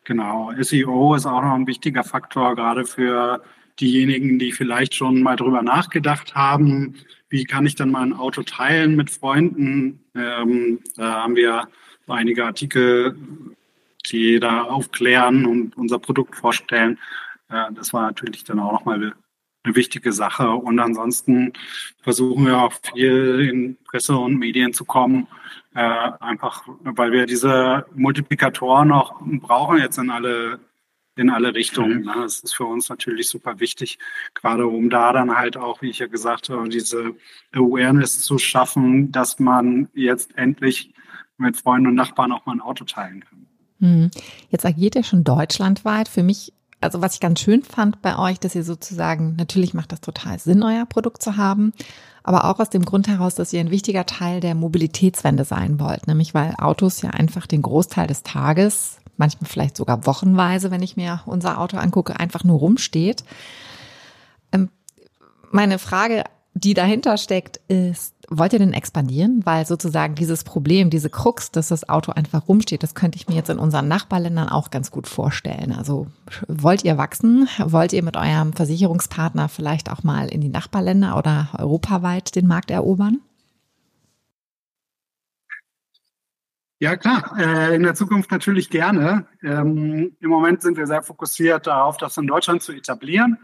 Genau, 0.04 0.52
SEO 0.60 1.14
ist 1.14 1.26
auch 1.26 1.42
noch 1.42 1.54
ein 1.54 1.66
wichtiger 1.66 2.04
Faktor, 2.04 2.54
gerade 2.54 2.84
für 2.84 3.42
diejenigen, 3.80 4.38
die 4.38 4.52
vielleicht 4.52 4.94
schon 4.94 5.22
mal 5.22 5.36
drüber 5.36 5.62
nachgedacht 5.62 6.34
haben, 6.34 6.94
wie 7.28 7.44
kann 7.44 7.66
ich 7.66 7.74
dann 7.74 7.90
mal 7.90 8.02
ein 8.02 8.12
Auto 8.12 8.42
teilen 8.42 8.94
mit 8.96 9.10
Freunden. 9.10 10.04
Ähm, 10.14 10.80
da 10.96 11.22
haben 11.22 11.34
wir 11.36 11.68
einige 12.06 12.44
Artikel, 12.44 13.16
die 14.06 14.38
da 14.38 14.62
aufklären 14.62 15.46
und 15.46 15.76
unser 15.76 15.98
Produkt 15.98 16.36
vorstellen. 16.36 16.98
Äh, 17.48 17.72
das 17.72 17.92
war 17.92 18.02
natürlich 18.02 18.44
dann 18.44 18.60
auch 18.60 18.72
nochmal 18.72 19.14
eine 19.64 19.74
wichtige 19.74 20.12
Sache. 20.12 20.50
Und 20.50 20.78
ansonsten 20.78 21.52
versuchen 22.02 22.46
wir 22.46 22.58
auch 22.58 22.72
viel 22.94 23.48
in 23.50 23.76
Presse 23.84 24.16
und 24.16 24.38
Medien 24.38 24.72
zu 24.72 24.84
kommen, 24.84 25.26
äh, 25.74 26.10
einfach 26.20 26.64
weil 26.82 27.12
wir 27.12 27.26
diese 27.26 27.86
Multiplikatoren 27.94 28.92
auch 28.92 29.20
brauchen 29.20 29.78
jetzt 29.78 29.98
in 29.98 30.10
alle 30.10 30.60
in 31.16 31.30
alle 31.30 31.54
Richtungen. 31.54 32.00
Mhm. 32.00 32.06
Ne? 32.06 32.14
Das 32.22 32.40
ist 32.40 32.56
für 32.56 32.64
uns 32.64 32.88
natürlich 32.88 33.28
super 33.28 33.60
wichtig, 33.60 33.98
gerade 34.34 34.66
um 34.66 34.90
da 34.90 35.12
dann 35.12 35.36
halt 35.36 35.56
auch, 35.56 35.80
wie 35.80 35.90
ich 35.90 36.00
ja 36.00 36.06
gesagt 36.06 36.48
habe, 36.48 36.68
diese 36.68 37.14
Awareness 37.52 38.20
zu 38.20 38.38
schaffen, 38.38 39.12
dass 39.12 39.38
man 39.38 39.88
jetzt 39.94 40.36
endlich 40.36 40.92
mit 41.36 41.56
Freunden 41.56 41.88
und 41.88 41.94
Nachbarn 41.94 42.32
auch 42.32 42.46
mal 42.46 42.54
ein 42.54 42.60
Auto 42.60 42.84
teilen 42.84 43.24
kann. 43.24 43.46
Mhm. 43.78 44.10
Jetzt 44.50 44.66
agiert 44.66 44.96
ihr 44.96 45.04
schon 45.04 45.24
deutschlandweit. 45.24 46.08
Für 46.08 46.22
mich 46.22 46.52
also 46.80 47.00
was 47.00 47.14
ich 47.14 47.20
ganz 47.20 47.40
schön 47.40 47.62
fand 47.62 48.02
bei 48.02 48.18
euch, 48.18 48.38
dass 48.40 48.54
ihr 48.54 48.64
sozusagen, 48.64 49.36
natürlich 49.36 49.74
macht 49.74 49.92
das 49.92 50.00
total 50.00 50.38
Sinn, 50.38 50.62
euer 50.62 50.86
Produkt 50.86 51.22
zu 51.22 51.36
haben, 51.36 51.72
aber 52.22 52.44
auch 52.44 52.60
aus 52.60 52.70
dem 52.70 52.84
Grund 52.84 53.08
heraus, 53.08 53.34
dass 53.34 53.52
ihr 53.52 53.60
ein 53.60 53.70
wichtiger 53.70 54.06
Teil 54.06 54.40
der 54.40 54.54
Mobilitätswende 54.54 55.44
sein 55.44 55.80
wollt, 55.80 56.06
nämlich 56.06 56.34
weil 56.34 56.54
Autos 56.58 57.02
ja 57.02 57.10
einfach 57.10 57.46
den 57.46 57.62
Großteil 57.62 58.06
des 58.06 58.22
Tages, 58.22 58.98
manchmal 59.16 59.50
vielleicht 59.50 59.76
sogar 59.76 60.06
wochenweise, 60.06 60.70
wenn 60.70 60.82
ich 60.82 60.96
mir 60.96 61.20
unser 61.26 61.60
Auto 61.60 61.76
angucke, 61.76 62.18
einfach 62.18 62.44
nur 62.44 62.58
rumsteht. 62.58 63.24
Ähm, 64.52 64.70
meine 65.50 65.78
Frage 65.78 66.24
die 66.54 66.74
dahinter 66.74 67.16
steckt, 67.16 67.60
ist, 67.68 68.14
wollt 68.38 68.52
ihr 68.52 68.58
denn 68.58 68.72
expandieren? 68.72 69.42
Weil 69.44 69.66
sozusagen 69.66 70.14
dieses 70.14 70.44
Problem, 70.44 70.90
diese 70.90 71.10
Krux, 71.10 71.50
dass 71.50 71.68
das 71.68 71.88
Auto 71.88 72.12
einfach 72.12 72.48
rumsteht, 72.48 72.82
das 72.82 72.94
könnte 72.94 73.16
ich 73.16 73.28
mir 73.28 73.34
jetzt 73.34 73.50
in 73.50 73.58
unseren 73.58 73.88
Nachbarländern 73.88 74.48
auch 74.48 74.70
ganz 74.70 74.90
gut 74.90 75.06
vorstellen. 75.06 75.72
Also 75.72 76.06
wollt 76.48 76.84
ihr 76.84 76.98
wachsen? 76.98 77.48
Wollt 77.58 77.92
ihr 77.92 78.02
mit 78.02 78.16
eurem 78.16 78.52
Versicherungspartner 78.52 79.48
vielleicht 79.48 79.90
auch 79.90 80.02
mal 80.02 80.28
in 80.28 80.40
die 80.40 80.48
Nachbarländer 80.48 81.16
oder 81.16 81.48
europaweit 81.58 82.34
den 82.36 82.46
Markt 82.46 82.70
erobern? 82.70 83.20
Ja, 86.80 86.96
klar. 86.96 87.34
Äh, 87.38 87.76
in 87.76 87.82
der 87.82 87.94
Zukunft 87.94 88.30
natürlich 88.30 88.68
gerne. 88.68 89.26
Ähm, 89.42 90.16
Im 90.20 90.28
Moment 90.28 90.60
sind 90.60 90.76
wir 90.76 90.86
sehr 90.86 91.02
fokussiert 91.02 91.66
darauf, 91.66 91.96
das 91.96 92.16
in 92.16 92.26
Deutschland 92.26 92.62
zu 92.62 92.72
etablieren. 92.72 93.38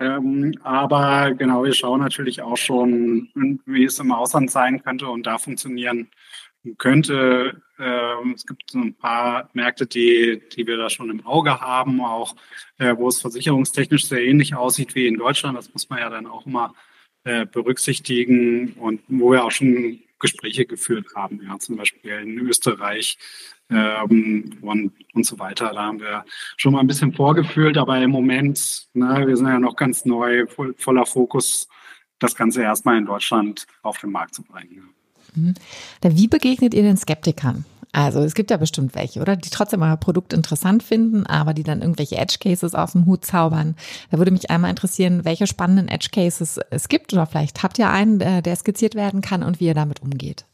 Ähm, 0.00 0.54
aber 0.62 1.32
genau, 1.34 1.64
wir 1.64 1.72
schauen 1.72 2.00
natürlich 2.00 2.42
auch 2.42 2.56
schon, 2.56 3.30
wie 3.64 3.84
es 3.84 3.98
im 3.98 4.12
Ausland 4.12 4.50
sein 4.50 4.82
könnte 4.82 5.08
und 5.08 5.24
da 5.26 5.38
funktionieren 5.38 6.10
könnte. 6.78 7.62
Ähm, 7.78 8.32
es 8.34 8.46
gibt 8.46 8.70
so 8.70 8.78
ein 8.78 8.94
paar 8.94 9.50
Märkte, 9.52 9.86
die, 9.86 10.42
die 10.56 10.66
wir 10.66 10.76
da 10.76 10.90
schon 10.90 11.10
im 11.10 11.24
Auge 11.26 11.60
haben, 11.60 12.00
auch 12.00 12.34
äh, 12.78 12.96
wo 12.96 13.08
es 13.08 13.20
versicherungstechnisch 13.20 14.06
sehr 14.06 14.24
ähnlich 14.24 14.54
aussieht 14.54 14.94
wie 14.94 15.06
in 15.06 15.18
Deutschland. 15.18 15.56
Das 15.56 15.72
muss 15.72 15.88
man 15.90 16.00
ja 16.00 16.10
dann 16.10 16.26
auch 16.26 16.46
immer 16.46 16.74
äh, 17.24 17.46
berücksichtigen 17.46 18.74
und 18.74 19.02
wo 19.08 19.32
wir 19.32 19.44
auch 19.44 19.50
schon 19.50 20.00
Gespräche 20.24 20.64
geführt 20.64 21.06
haben, 21.14 21.40
ja, 21.46 21.58
zum 21.58 21.76
Beispiel 21.76 22.12
in 22.12 22.38
Österreich 22.38 23.18
ähm, 23.68 24.56
und, 24.62 24.92
und 25.12 25.26
so 25.26 25.38
weiter. 25.38 25.70
Da 25.74 25.84
haben 25.84 26.00
wir 26.00 26.24
schon 26.56 26.72
mal 26.72 26.80
ein 26.80 26.86
bisschen 26.86 27.12
vorgefühlt, 27.12 27.76
aber 27.76 28.00
im 28.00 28.10
Moment, 28.10 28.88
ne, 28.94 29.26
wir 29.26 29.36
sind 29.36 29.46
ja 29.46 29.58
noch 29.58 29.76
ganz 29.76 30.06
neu, 30.06 30.46
voll, 30.46 30.74
voller 30.78 31.04
Fokus, 31.04 31.68
das 32.18 32.34
Ganze 32.34 32.62
erstmal 32.62 32.96
in 32.96 33.04
Deutschland 33.04 33.66
auf 33.82 33.98
den 33.98 34.12
Markt 34.12 34.34
zu 34.34 34.42
bringen. 34.42 34.94
Mhm. 35.34 35.54
Wie 36.02 36.28
begegnet 36.28 36.72
ihr 36.72 36.82
den 36.82 36.96
Skeptikern? 36.96 37.66
Also 37.94 38.20
es 38.20 38.34
gibt 38.34 38.50
ja 38.50 38.56
bestimmt 38.56 38.96
welche, 38.96 39.20
oder? 39.20 39.36
Die 39.36 39.50
trotzdem 39.50 39.82
euer 39.82 39.96
Produkt 39.96 40.32
interessant 40.32 40.82
finden, 40.82 41.26
aber 41.26 41.54
die 41.54 41.62
dann 41.62 41.80
irgendwelche 41.80 42.16
Edge 42.16 42.38
Cases 42.40 42.74
aus 42.74 42.92
dem 42.92 43.06
Hut 43.06 43.24
zaubern. 43.24 43.76
Da 44.10 44.18
würde 44.18 44.32
mich 44.32 44.50
einmal 44.50 44.70
interessieren, 44.70 45.24
welche 45.24 45.46
spannenden 45.46 45.86
Edge 45.86 46.08
Cases 46.12 46.58
es 46.70 46.88
gibt 46.88 47.12
oder 47.12 47.24
vielleicht 47.26 47.62
habt 47.62 47.78
ihr 47.78 47.88
einen, 47.88 48.18
der 48.18 48.56
skizziert 48.56 48.96
werden 48.96 49.20
kann 49.20 49.44
und 49.44 49.60
wie 49.60 49.66
ihr 49.66 49.74
damit 49.74 50.02
umgeht. 50.02 50.44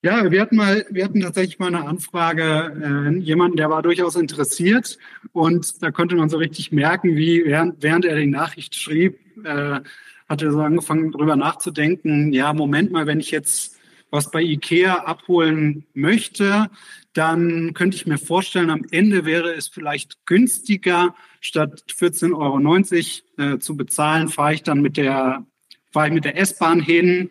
Ja, 0.00 0.30
wir 0.30 0.40
hatten 0.40 0.56
mal, 0.56 0.86
wir 0.88 1.04
hatten 1.04 1.20
tatsächlich 1.20 1.58
mal 1.58 1.66
eine 1.66 1.86
Anfrage, 1.86 3.12
äh, 3.12 3.18
jemanden, 3.18 3.58
der 3.58 3.68
war 3.68 3.82
durchaus 3.82 4.16
interessiert 4.16 4.96
und 5.32 5.82
da 5.82 5.90
konnte 5.90 6.16
man 6.16 6.30
so 6.30 6.38
richtig 6.38 6.72
merken, 6.72 7.14
wie 7.14 7.44
während, 7.44 7.82
während 7.82 8.06
er 8.06 8.16
die 8.16 8.26
Nachricht 8.26 8.74
schrieb, 8.74 9.20
äh, 9.44 9.80
hat 10.28 10.42
er 10.42 10.50
so 10.50 10.62
angefangen, 10.62 11.12
drüber 11.12 11.36
nachzudenken, 11.36 12.32
ja, 12.32 12.54
Moment 12.54 12.90
mal, 12.90 13.06
wenn 13.06 13.20
ich 13.20 13.30
jetzt 13.30 13.71
was 14.12 14.30
bei 14.30 14.42
IKEA 14.42 14.94
abholen 15.04 15.84
möchte, 15.94 16.70
dann 17.14 17.74
könnte 17.74 17.96
ich 17.96 18.06
mir 18.06 18.18
vorstellen, 18.18 18.70
am 18.70 18.84
Ende 18.92 19.24
wäre 19.24 19.52
es 19.54 19.66
vielleicht 19.66 20.24
günstiger, 20.26 21.16
statt 21.40 21.84
14,90 21.88 23.22
Euro 23.38 23.54
äh, 23.54 23.58
zu 23.58 23.76
bezahlen, 23.76 24.28
fahre 24.28 24.54
ich 24.54 24.62
dann 24.62 24.80
mit 24.80 24.96
der, 24.96 25.44
fahre 25.90 26.06
ich 26.06 26.14
mit 26.14 26.24
der 26.24 26.38
S-Bahn 26.38 26.80
hin, 26.80 27.30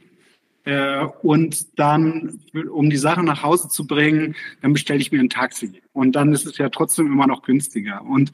äh, 0.64 1.06
und 1.22 1.80
dann, 1.80 2.40
um 2.72 2.90
die 2.90 2.98
Sache 2.98 3.24
nach 3.24 3.42
Hause 3.44 3.70
zu 3.70 3.88
bringen, 3.88 4.36
dann 4.62 4.74
bestelle 4.74 5.00
ich 5.00 5.12
mir 5.12 5.20
ein 5.20 5.30
Taxi. 5.30 5.82
Und 5.92 6.16
dann 6.16 6.34
ist 6.34 6.46
es 6.46 6.58
ja 6.58 6.70
trotzdem 6.70 7.08
immer 7.08 7.28
noch 7.28 7.42
günstiger. 7.42 8.04
Und 8.04 8.32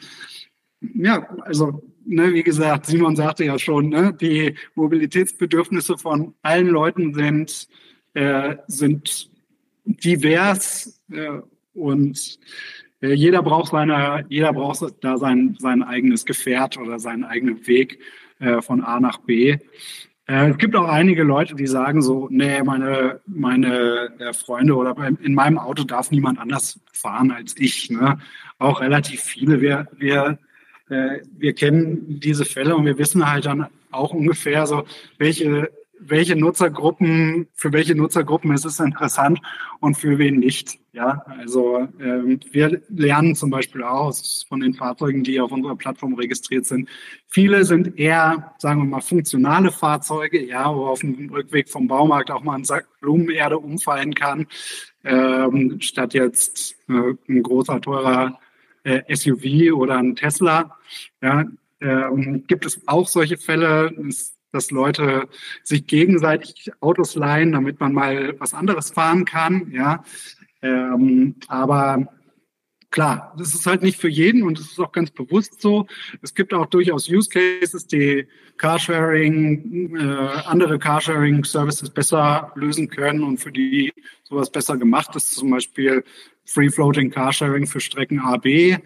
ja, 0.81 1.27
also, 1.41 1.83
ne, 2.05 2.33
wie 2.33 2.43
gesagt, 2.43 2.85
Simon 2.85 3.15
sagte 3.15 3.45
ja 3.45 3.57
schon, 3.57 3.89
ne, 3.89 4.13
die 4.13 4.55
Mobilitätsbedürfnisse 4.75 5.97
von 5.97 6.33
allen 6.41 6.67
Leuten 6.67 7.13
sind, 7.13 7.67
äh, 8.17 8.57
sind 8.65 9.29
divers 9.85 10.99
äh, 11.11 11.39
und 11.75 12.39
äh, 13.01 13.13
jeder 13.13 13.43
braucht 13.43 13.71
seine, 13.71 14.25
jeder 14.27 14.53
braucht 14.53 14.83
da 15.01 15.17
sein, 15.17 15.55
sein 15.59 15.83
eigenes 15.83 16.25
Gefährt 16.25 16.77
oder 16.77 16.97
seinen 16.97 17.23
eigenen 17.23 17.67
Weg 17.67 17.99
äh, 18.39 18.59
von 18.61 18.83
A 18.83 18.99
nach 18.99 19.19
B. 19.19 19.57
Äh, 20.25 20.49
es 20.49 20.57
gibt 20.57 20.75
auch 20.75 20.87
einige 20.87 21.21
Leute, 21.21 21.53
die 21.53 21.67
sagen 21.67 22.01
so, 22.01 22.27
nee, 22.31 22.63
meine, 22.63 23.21
meine 23.27 24.09
Freunde 24.33 24.75
oder 24.75 24.95
in 25.21 25.35
meinem 25.35 25.59
Auto 25.59 25.83
darf 25.83 26.09
niemand 26.09 26.39
anders 26.39 26.79
fahren 26.91 27.29
als 27.29 27.55
ich. 27.59 27.91
Ne? 27.91 28.17
Auch 28.57 28.81
relativ 28.81 29.21
viele. 29.21 29.61
Wir, 29.61 29.87
wir, 29.95 30.39
wir 30.89 31.53
kennen 31.53 32.19
diese 32.19 32.45
Fälle 32.45 32.75
und 32.75 32.85
wir 32.85 32.97
wissen 32.97 33.29
halt 33.29 33.45
dann 33.45 33.67
auch 33.91 34.13
ungefähr 34.13 34.65
so, 34.65 34.85
welche 35.17 35.69
welche 35.99 36.35
Nutzergruppen, 36.35 37.47
für 37.53 37.73
welche 37.73 37.95
Nutzergruppen 37.95 38.53
ist 38.53 38.65
es 38.65 38.79
interessant 38.79 39.39
und 39.79 39.95
für 39.95 40.17
wen 40.17 40.39
nicht. 40.39 40.79
Ja, 40.93 41.23
also 41.27 41.87
ähm, 41.99 42.39
wir 42.51 42.81
lernen 42.89 43.35
zum 43.35 43.51
Beispiel 43.51 43.83
aus 43.83 44.45
von 44.49 44.59
den 44.61 44.73
Fahrzeugen, 44.73 45.23
die 45.23 45.39
auf 45.39 45.51
unserer 45.51 45.75
Plattform 45.75 46.15
registriert 46.15 46.65
sind. 46.65 46.89
Viele 47.27 47.65
sind 47.65 47.99
eher, 47.99 48.55
sagen 48.57 48.81
wir 48.81 48.85
mal, 48.85 49.01
funktionale 49.01 49.71
Fahrzeuge, 49.71 50.43
ja, 50.43 50.73
wo 50.73 50.87
auf 50.87 51.01
dem 51.01 51.29
Rückweg 51.29 51.69
vom 51.69 51.87
Baumarkt 51.87 52.31
auch 52.31 52.43
mal 52.43 52.55
ein 52.55 52.63
Sack 52.63 52.87
Blumenerde 52.99 53.59
umfallen 53.59 54.13
kann, 54.15 54.47
ähm, 55.03 55.79
statt 55.81 56.13
jetzt 56.13 56.75
äh, 56.89 57.13
ein 57.29 57.43
großer, 57.43 57.79
teurer 57.79 58.39
äh, 58.83 59.15
SUV 59.15 59.73
oder 59.73 59.97
ein 59.97 60.15
Tesla. 60.15 60.77
Ja, 61.21 61.45
ähm, 61.79 62.45
gibt 62.47 62.65
es 62.65 62.81
auch 62.87 63.07
solche 63.07 63.37
Fälle. 63.37 63.93
Es 64.07 64.36
dass 64.57 64.71
Leute 64.71 65.29
sich 65.63 65.85
gegenseitig 65.87 66.71
Autos 66.81 67.15
leihen, 67.15 67.51
damit 67.51 67.79
man 67.79 67.93
mal 67.93 68.35
was 68.39 68.53
anderes 68.53 68.89
fahren 68.89 69.23
kann. 69.23 69.71
Ja, 69.71 70.03
ähm, 70.61 71.35
aber 71.47 72.07
klar, 72.89 73.33
das 73.37 73.53
ist 73.53 73.65
halt 73.67 73.83
nicht 73.83 73.99
für 73.99 74.09
jeden 74.09 74.43
und 74.43 74.59
es 74.59 74.71
ist 74.71 74.79
auch 74.79 74.91
ganz 74.91 75.11
bewusst 75.11 75.61
so. 75.61 75.85
Es 76.21 76.33
gibt 76.33 76.53
auch 76.53 76.65
durchaus 76.65 77.09
Use 77.09 77.29
Cases, 77.29 77.85
die 77.85 78.27
Carsharing, 78.57 79.95
äh, 79.95 80.41
andere 80.45 80.79
Carsharing-Services 80.79 81.91
besser 81.91 82.51
lösen 82.55 82.89
können 82.89 83.23
und 83.23 83.37
für 83.37 83.51
die 83.51 83.93
sowas 84.23 84.51
besser 84.51 84.77
gemacht 84.77 85.15
ist. 85.15 85.35
Zum 85.35 85.51
Beispiel 85.51 86.03
Free 86.45 86.69
Floating 86.69 87.11
Carsharing 87.11 87.67
für 87.67 87.79
Strecken 87.79 88.19
AB 88.19 88.79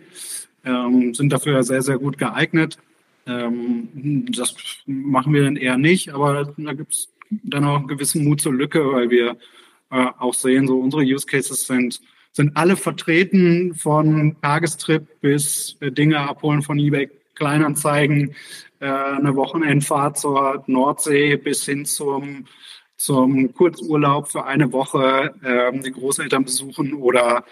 ähm, 0.66 1.14
sind 1.14 1.32
dafür 1.32 1.64
sehr, 1.64 1.82
sehr 1.82 1.98
gut 1.98 2.18
geeignet. 2.18 2.78
Ähm, 3.26 4.26
das 4.32 4.56
machen 4.86 5.34
wir 5.34 5.44
dann 5.44 5.58
eher 5.58 5.78
nicht, 5.78 6.10
aber 6.10 6.54
da 6.58 6.74
gibt 6.74 6.94
es 6.94 7.10
dann 7.30 7.66
auch 7.66 7.78
einen 7.78 7.88
gewissen 7.88 8.24
Mut 8.24 8.42
zur 8.42 8.54
Lücke, 8.54 8.92
weil 8.92 9.10
wir 9.10 9.38
äh, 9.92 10.08
auch 10.20 10.34
sehen, 10.34 10.68
so 10.68 10.80
unsere 10.80 11.04
Use 11.04 11.26
Cases 11.26 11.66
sind 11.66 12.02
sind 12.34 12.56
alle 12.56 12.78
vertreten 12.78 13.76
von 13.76 14.38
Tagestrip 14.42 15.20
bis 15.22 15.76
äh, 15.82 15.92
Dinge 15.92 16.20
abholen 16.20 16.62
von 16.62 16.80
eBay 16.80 17.10
Kleinanzeigen, 17.36 18.36
äh, 18.80 18.86
eine 18.86 19.36
Wochenendfahrt 19.36 20.18
zur 20.18 20.64
Nordsee 20.68 21.36
bis 21.38 21.66
hin 21.66 21.86
zum, 21.86 22.46
zum 22.98 23.54
Kurzurlaub 23.54 24.32
für 24.32 24.46
eine 24.46 24.72
Woche, 24.72 25.34
äh, 25.44 25.78
die 25.80 25.92
Großeltern 25.92 26.46
besuchen 26.46 26.94
oder 26.94 27.44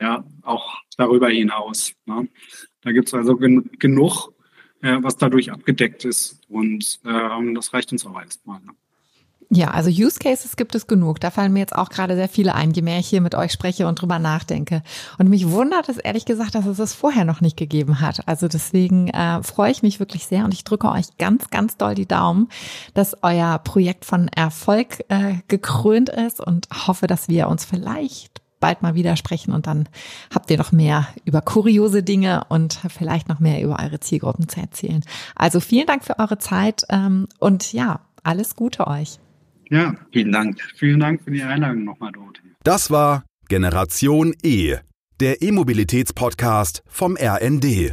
ja, 0.00 0.24
auch 0.42 0.74
darüber 0.96 1.28
hinaus. 1.28 1.92
Ne? 2.06 2.28
Da 2.82 2.92
gibt 2.92 3.08
es 3.08 3.14
also 3.14 3.36
gen 3.36 3.70
genug, 3.78 4.33
äh, 4.84 5.02
was 5.02 5.16
dadurch 5.16 5.50
abgedeckt 5.50 6.04
ist 6.04 6.40
und 6.48 7.00
ähm, 7.06 7.54
das 7.54 7.72
reicht 7.72 7.90
uns 7.90 8.04
auch 8.06 8.20
erstmal. 8.20 8.60
Ne? 8.60 8.72
Ja, 9.50 9.70
also 9.70 9.88
Use 9.88 10.18
Cases 10.18 10.56
gibt 10.56 10.74
es 10.74 10.86
genug. 10.86 11.20
Da 11.20 11.30
fallen 11.30 11.52
mir 11.52 11.60
jetzt 11.60 11.76
auch 11.76 11.88
gerade 11.88 12.16
sehr 12.16 12.28
viele 12.28 12.54
ein, 12.54 12.72
je 12.72 12.82
mehr 12.82 12.98
ich 12.98 13.06
hier 13.06 13.20
mit 13.20 13.34
euch 13.34 13.52
spreche 13.52 13.86
und 13.86 14.00
drüber 14.00 14.18
nachdenke. 14.18 14.82
Und 15.18 15.28
mich 15.28 15.48
wundert 15.50 15.88
es 15.88 15.98
ehrlich 15.98 16.24
gesagt, 16.24 16.54
dass 16.54 16.66
es 16.66 16.78
es 16.78 16.92
vorher 16.92 17.24
noch 17.24 17.40
nicht 17.40 17.56
gegeben 17.56 18.00
hat. 18.00 18.26
Also 18.26 18.48
deswegen 18.48 19.08
äh, 19.08 19.42
freue 19.42 19.70
ich 19.70 19.82
mich 19.82 20.00
wirklich 20.00 20.26
sehr 20.26 20.44
und 20.44 20.52
ich 20.54 20.64
drücke 20.64 20.90
euch 20.90 21.16
ganz, 21.18 21.50
ganz 21.50 21.76
doll 21.76 21.94
die 21.94 22.06
Daumen, 22.06 22.48
dass 22.94 23.22
euer 23.22 23.58
Projekt 23.58 24.04
von 24.04 24.28
Erfolg 24.28 25.04
äh, 25.08 25.36
gekrönt 25.48 26.08
ist 26.08 26.40
und 26.40 26.66
hoffe, 26.86 27.06
dass 27.06 27.28
wir 27.28 27.48
uns 27.48 27.64
vielleicht 27.64 28.43
bald 28.64 28.80
mal 28.80 28.94
wieder 28.94 29.14
sprechen 29.16 29.52
und 29.52 29.66
dann 29.66 29.90
habt 30.34 30.50
ihr 30.50 30.56
noch 30.56 30.72
mehr 30.72 31.06
über 31.26 31.42
kuriose 31.42 32.02
Dinge 32.02 32.44
und 32.48 32.80
vielleicht 32.88 33.28
noch 33.28 33.38
mehr 33.38 33.62
über 33.62 33.78
eure 33.78 34.00
Zielgruppen 34.00 34.48
zu 34.48 34.58
erzählen. 34.58 35.04
Also 35.34 35.60
vielen 35.60 35.86
Dank 35.86 36.02
für 36.02 36.18
eure 36.18 36.38
Zeit 36.38 36.84
ähm, 36.88 37.28
und 37.38 37.74
ja, 37.74 38.00
alles 38.22 38.56
Gute 38.56 38.86
euch. 38.86 39.18
Ja, 39.68 39.96
vielen 40.12 40.32
Dank. 40.32 40.62
Vielen 40.76 40.98
Dank 40.98 41.22
für 41.22 41.30
die 41.30 41.42
Einladung 41.42 41.84
nochmal, 41.84 42.12
Dorothee. 42.12 42.40
Das 42.62 42.90
war 42.90 43.24
Generation 43.48 44.32
E, 44.42 44.76
der 45.20 45.42
E-Mobilitäts-Podcast 45.42 46.82
vom 46.86 47.18
RND. 47.20 47.92